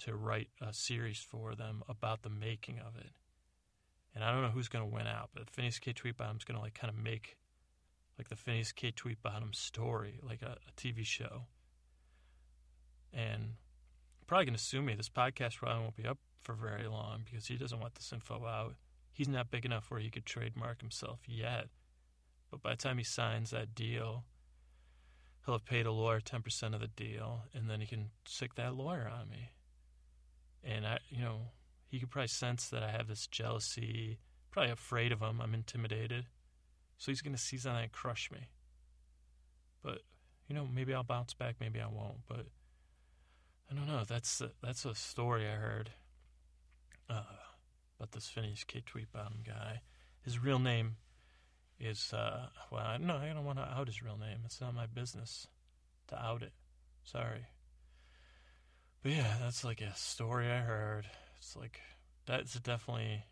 [0.00, 3.12] to write a series for them about the making of it.
[4.14, 5.92] And I don't know who's going to win out, but Phineas K.
[5.92, 7.38] Tweetbottom's going to like kind of make
[8.18, 8.92] like the Phineas K.
[8.92, 11.46] Tweetbottom story, like a, a TV show
[13.14, 13.54] and
[14.26, 14.94] probably going to sue me.
[14.94, 18.44] This podcast probably won't be up for very long because he doesn't want this info
[18.46, 18.74] out.
[19.12, 21.68] He's not big enough where he could trademark himself yet.
[22.50, 24.24] But by the time he signs that deal,
[25.44, 28.74] he'll have paid a lawyer 10% of the deal, and then he can sick that
[28.74, 29.50] lawyer on me.
[30.62, 31.48] And I, you know,
[31.86, 34.18] he could probably sense that I have this jealousy,
[34.50, 35.40] probably afraid of him.
[35.40, 36.26] I'm intimidated.
[36.96, 38.48] So he's going to seize on that and crush me.
[39.82, 40.00] But,
[40.48, 42.26] you know, maybe I'll bounce back, maybe I won't.
[42.26, 42.46] But
[43.74, 44.04] I don't know.
[44.06, 45.90] That's a, that's a story I heard
[47.10, 47.22] uh,
[47.98, 48.82] about this Phineas K.
[48.86, 49.80] Tweetbottom guy.
[50.22, 50.96] His real name
[51.80, 54.38] is uh, well, no, I don't want to out his real name.
[54.44, 55.48] It's not my business
[56.08, 56.52] to out it.
[57.02, 57.46] Sorry.
[59.02, 61.06] But yeah, that's like a story I heard.
[61.38, 61.80] It's like
[62.26, 63.24] that's definitely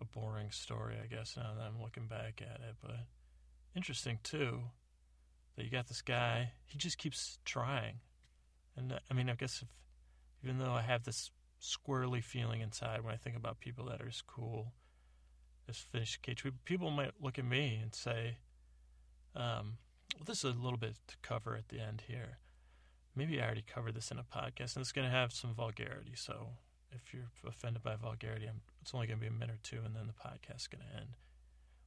[0.00, 1.34] a boring story, I guess.
[1.36, 3.06] Now that I'm looking back at it, but
[3.74, 4.60] interesting too
[5.56, 6.52] that you got this guy.
[6.66, 8.00] He just keeps trying.
[8.78, 9.68] And uh, I mean, I guess if,
[10.42, 14.08] even though I have this squirrely feeling inside when I think about people that are
[14.08, 14.72] as cool
[15.68, 15.84] as
[16.22, 16.34] K.
[16.34, 18.38] Tweep, people might look at me and say,
[19.34, 19.78] um,
[20.14, 22.38] well, this is a little bit to cover at the end here.
[23.14, 26.12] Maybe I already covered this in a podcast, and it's going to have some vulgarity.
[26.14, 26.50] So
[26.92, 29.80] if you're offended by vulgarity, I'm, it's only going to be a minute or two,
[29.84, 31.16] and then the podcast's going to end.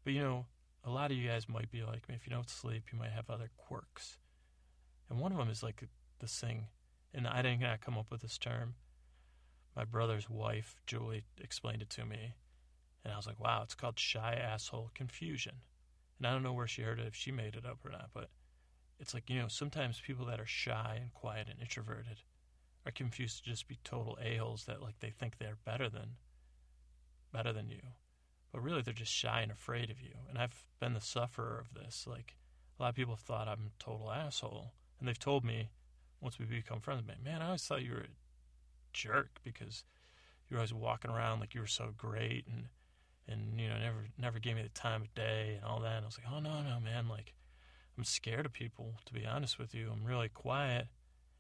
[0.04, 0.46] But you know,
[0.84, 2.16] a lot of you guys might be like me.
[2.16, 4.18] If you don't sleep, you might have other quirks,
[5.10, 5.84] and one of them is like
[6.20, 6.66] this thing.
[7.14, 8.76] And I didn't come up with this term.
[9.76, 12.36] My brother's wife, Julie, explained it to me,
[13.04, 15.62] and I was like, "Wow, it's called shy asshole confusion."
[16.18, 18.12] And I don't know where she heard it, if she made it up or not,
[18.14, 18.30] but
[19.00, 22.22] it's like, you know, sometimes people that are shy and quiet and introverted
[22.86, 26.18] are confused to just be total a-holes that like they think they're better than
[27.32, 27.82] better than you.
[28.52, 30.14] But really they're just shy and afraid of you.
[30.30, 32.06] And I've been the sufferer of this.
[32.06, 32.36] Like
[32.78, 34.74] a lot of people have thought I'm a total asshole.
[35.00, 35.70] And they've told me
[36.22, 38.08] once we become friends, man, man, I always thought you were a
[38.94, 39.84] jerk because
[40.48, 42.66] you were always walking around like you were so great and
[43.28, 45.98] and you know never never gave me the time of day and all that.
[45.98, 47.34] And I was like, oh no no man, like
[47.98, 49.90] I'm scared of people to be honest with you.
[49.92, 50.88] I'm really quiet,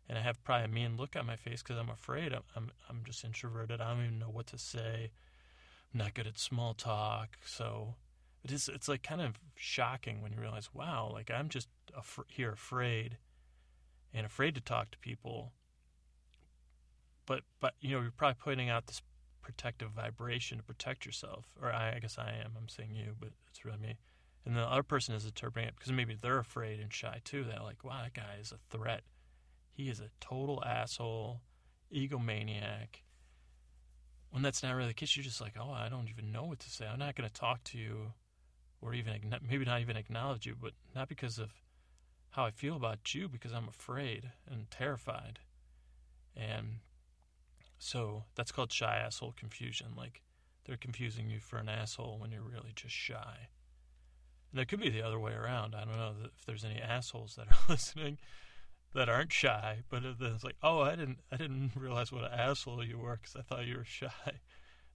[0.07, 2.33] and I have probably a mean look on my face because I'm afraid.
[2.33, 3.81] I'm, I'm I'm just introverted.
[3.81, 5.11] I don't even know what to say.
[5.93, 7.95] I'm not good at small talk, so
[8.43, 8.69] it is.
[8.73, 13.17] It's like kind of shocking when you realize, wow, like I'm just af- here afraid
[14.13, 15.51] and afraid to talk to people.
[17.25, 19.01] But but you know you're probably putting out this
[19.41, 21.45] protective vibration to protect yourself.
[21.61, 22.51] Or I, I guess I am.
[22.57, 23.97] I'm saying you, but it's really me.
[24.45, 27.43] And the other person is interpreting it because maybe they're afraid and shy too.
[27.43, 29.01] They're like, wow, that guy is a threat.
[29.71, 31.41] He is a total asshole,
[31.93, 33.03] egomaniac.
[34.31, 36.59] When that's not really the case, you're just like, oh, I don't even know what
[36.59, 36.87] to say.
[36.87, 38.13] I'm not going to talk to you
[38.81, 39.13] or even,
[39.47, 41.51] maybe not even acknowledge you, but not because of
[42.31, 45.39] how I feel about you, because I'm afraid and terrified.
[46.35, 46.79] And
[47.77, 49.87] so that's called shy asshole confusion.
[49.97, 50.21] Like
[50.65, 53.49] they're confusing you for an asshole when you're really just shy.
[54.51, 55.75] And it could be the other way around.
[55.75, 58.17] I don't know if there's any assholes that are listening
[58.93, 62.83] that aren't shy, but it's like, oh, I didn't, I didn't realize what an asshole
[62.83, 64.09] you were because I thought you were shy.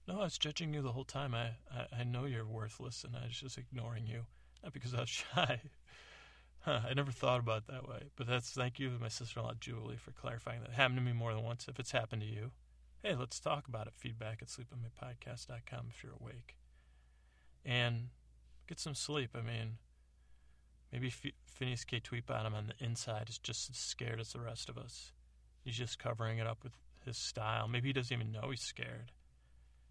[0.07, 1.33] No, I was judging you the whole time.
[1.33, 4.25] I, I, I know you're worthless, and I was just ignoring you,
[4.63, 5.61] not because I was shy.
[6.67, 8.09] Huh, I never thought about it that way.
[8.15, 10.71] But that's thank you, my sister-in-law Julie, for clarifying that.
[10.71, 11.67] It happened to me more than once.
[11.67, 12.51] If it's happened to you,
[13.01, 13.93] hey, let's talk about it.
[13.95, 16.57] Feedback at sleepwithmepodcast.com if you're awake.
[17.65, 18.09] And
[18.67, 19.31] get some sleep.
[19.33, 19.77] I mean,
[20.91, 21.09] maybe
[21.45, 21.99] Phineas K.
[21.99, 25.13] Tweetbottom on the inside is just as scared as the rest of us.
[25.63, 26.73] He's just covering it up with
[27.05, 27.67] his style.
[27.67, 29.11] Maybe he doesn't even know he's scared.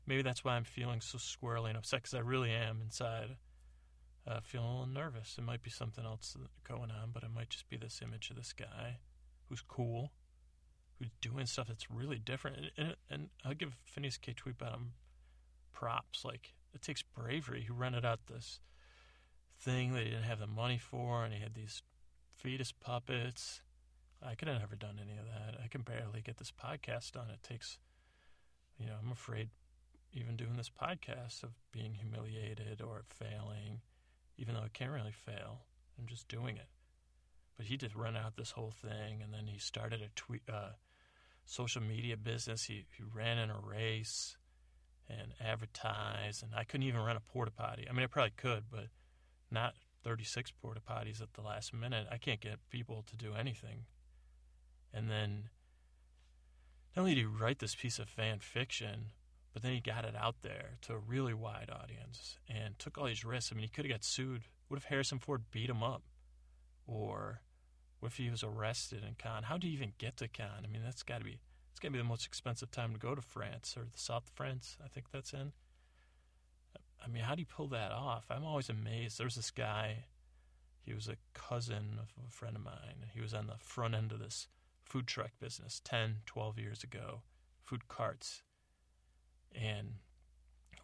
[0.06, 3.36] Maybe that's why I'm feeling so squirrely and upset because I really am inside.
[4.28, 5.36] Uh, feeling a little nervous.
[5.38, 6.36] It might be something else
[6.68, 8.98] going on, but it might just be this image of this guy
[9.48, 10.10] who's cool,
[10.98, 12.56] who's doing stuff that's really different.
[12.56, 14.34] And, and, and I'll give Phineas K.
[14.34, 14.88] Tweetbottom
[15.72, 16.24] props.
[16.24, 17.62] Like, it takes bravery.
[17.62, 18.58] He rented out this
[19.60, 21.82] thing that he didn't have the money for, and he had these
[22.36, 23.60] fetus puppets.
[24.20, 25.60] I could have never done any of that.
[25.62, 27.30] I can barely get this podcast done.
[27.30, 27.78] It takes,
[28.76, 29.50] you know, I'm afraid
[30.12, 33.82] even doing this podcast of being humiliated or failing,
[34.38, 35.60] even though I can't really fail.
[35.98, 36.68] I'm just doing it.
[37.56, 40.72] But he just run out this whole thing, and then he started a tweet, uh,
[41.46, 42.64] social media business.
[42.64, 44.36] He, he ran in a race
[45.08, 47.86] and advertised, and I couldn't even run a porta potty.
[47.88, 48.88] I mean, I probably could, but
[49.50, 49.74] not
[50.04, 52.06] 36 porta potties at the last minute.
[52.10, 53.86] I can't get people to do anything.
[54.92, 55.50] And then
[56.94, 59.12] not only did he write this piece of fan fiction,
[59.56, 63.06] but then he got it out there to a really wide audience and took all
[63.06, 63.50] these risks.
[63.50, 64.42] I mean, he could have got sued.
[64.68, 66.02] What if Harrison Ford beat him up?
[66.86, 67.40] Or
[67.98, 69.44] what if he was arrested in Cannes?
[69.44, 70.62] How do you even get to Cannes?
[70.62, 71.38] I mean, that's got to be
[71.70, 74.24] it's going to be the most expensive time to go to France or the south
[74.26, 74.76] of France.
[74.84, 75.52] I think that's in.
[77.02, 78.26] I mean, how do you pull that off?
[78.28, 79.16] I'm always amazed.
[79.16, 80.04] There's this guy.
[80.82, 83.94] He was a cousin of a friend of mine, and he was on the front
[83.94, 84.48] end of this
[84.84, 87.22] food truck business 10, 12 years ago,
[87.64, 88.42] food carts,
[89.60, 89.94] and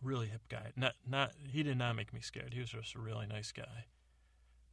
[0.02, 0.72] really hip guy.
[0.76, 1.32] Not, not.
[1.46, 2.52] He did not make me scared.
[2.52, 3.86] He was just a really nice guy.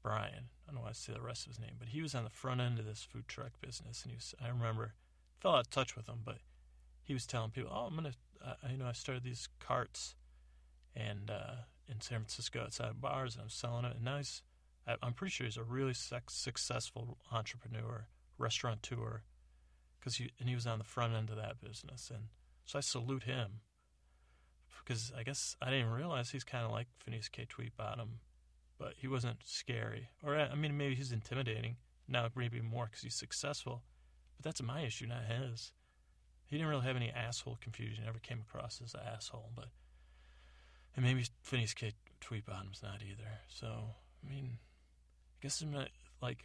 [0.01, 0.49] Brian.
[0.65, 2.23] I don't know why I say the rest of his name, but he was on
[2.23, 4.33] the front end of this food truck business, and he was.
[4.43, 4.93] I remember
[5.39, 6.37] fell out of touch with him, but
[7.03, 10.15] he was telling people, "Oh, I'm gonna, uh, you know, I started these carts,
[10.95, 13.95] and uh, in San Francisco outside bars, and I'm selling it.
[13.95, 14.41] And now he's,
[14.87, 19.23] I, am pretty sure he's a really successful entrepreneur, restaurateur,
[19.99, 22.25] because he and he was on the front end of that business, and
[22.65, 23.61] so I salute him
[24.89, 27.45] because I guess I didn't realize he's kind of like Phineas K.
[27.45, 28.07] Tweetbottom,
[28.79, 31.75] but he wasn't scary, or I mean, maybe he's intimidating
[32.07, 33.83] now, maybe more because he's successful
[34.39, 35.73] but that's my issue, not his.
[36.45, 38.05] He didn't really have any asshole confusion.
[38.05, 39.67] Never came across as an asshole, but
[40.95, 41.93] And maybe Phineas K.
[42.21, 43.29] Tweetbottom's not either.
[43.49, 45.89] So, I mean, I guess I'm not,
[46.21, 46.43] like,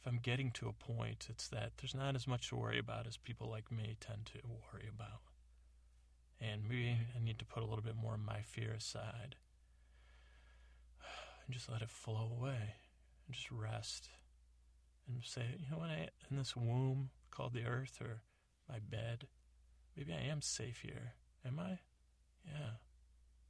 [0.00, 3.06] if I'm getting to a point, it's that there's not as much to worry about
[3.06, 5.20] as people like me tend to worry about.
[6.52, 9.36] And maybe I need to put a little bit more of my fear aside
[11.46, 12.74] and just let it flow away
[13.26, 14.08] and just rest
[15.06, 18.22] and say, you know what, I, in this womb called the earth or
[18.68, 19.26] my bed,
[19.96, 21.14] maybe I am safe here.
[21.46, 21.78] Am I?
[22.46, 22.80] Yeah.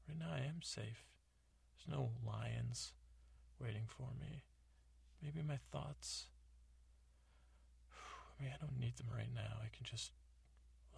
[0.08, 1.06] Right now I am safe.
[1.76, 2.92] There's no lions
[3.60, 4.44] waiting for me.
[5.22, 6.26] Maybe my thoughts.
[8.38, 9.58] I mean, I don't need them right now.
[9.62, 10.12] I can just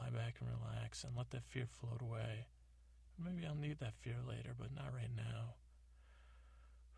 [0.01, 2.47] lie back and relax and let that fear float away.
[3.23, 5.55] Maybe I'll need that fear later, but not right now.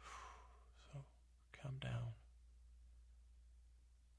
[0.92, 0.98] So
[1.62, 2.14] calm down.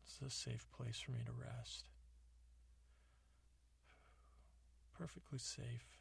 [0.05, 1.89] This is a safe place for me to rest.
[4.97, 5.99] Perfectly safe.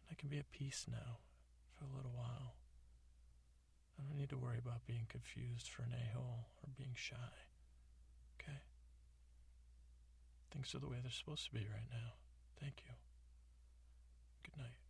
[0.00, 1.18] And I can be at peace now
[1.78, 2.54] for a little while.
[3.98, 7.53] I don't need to worry about being confused for an a hole or being shy.
[10.54, 12.14] Things are the way they're supposed to be right now.
[12.60, 12.94] Thank you.
[14.44, 14.83] Good night.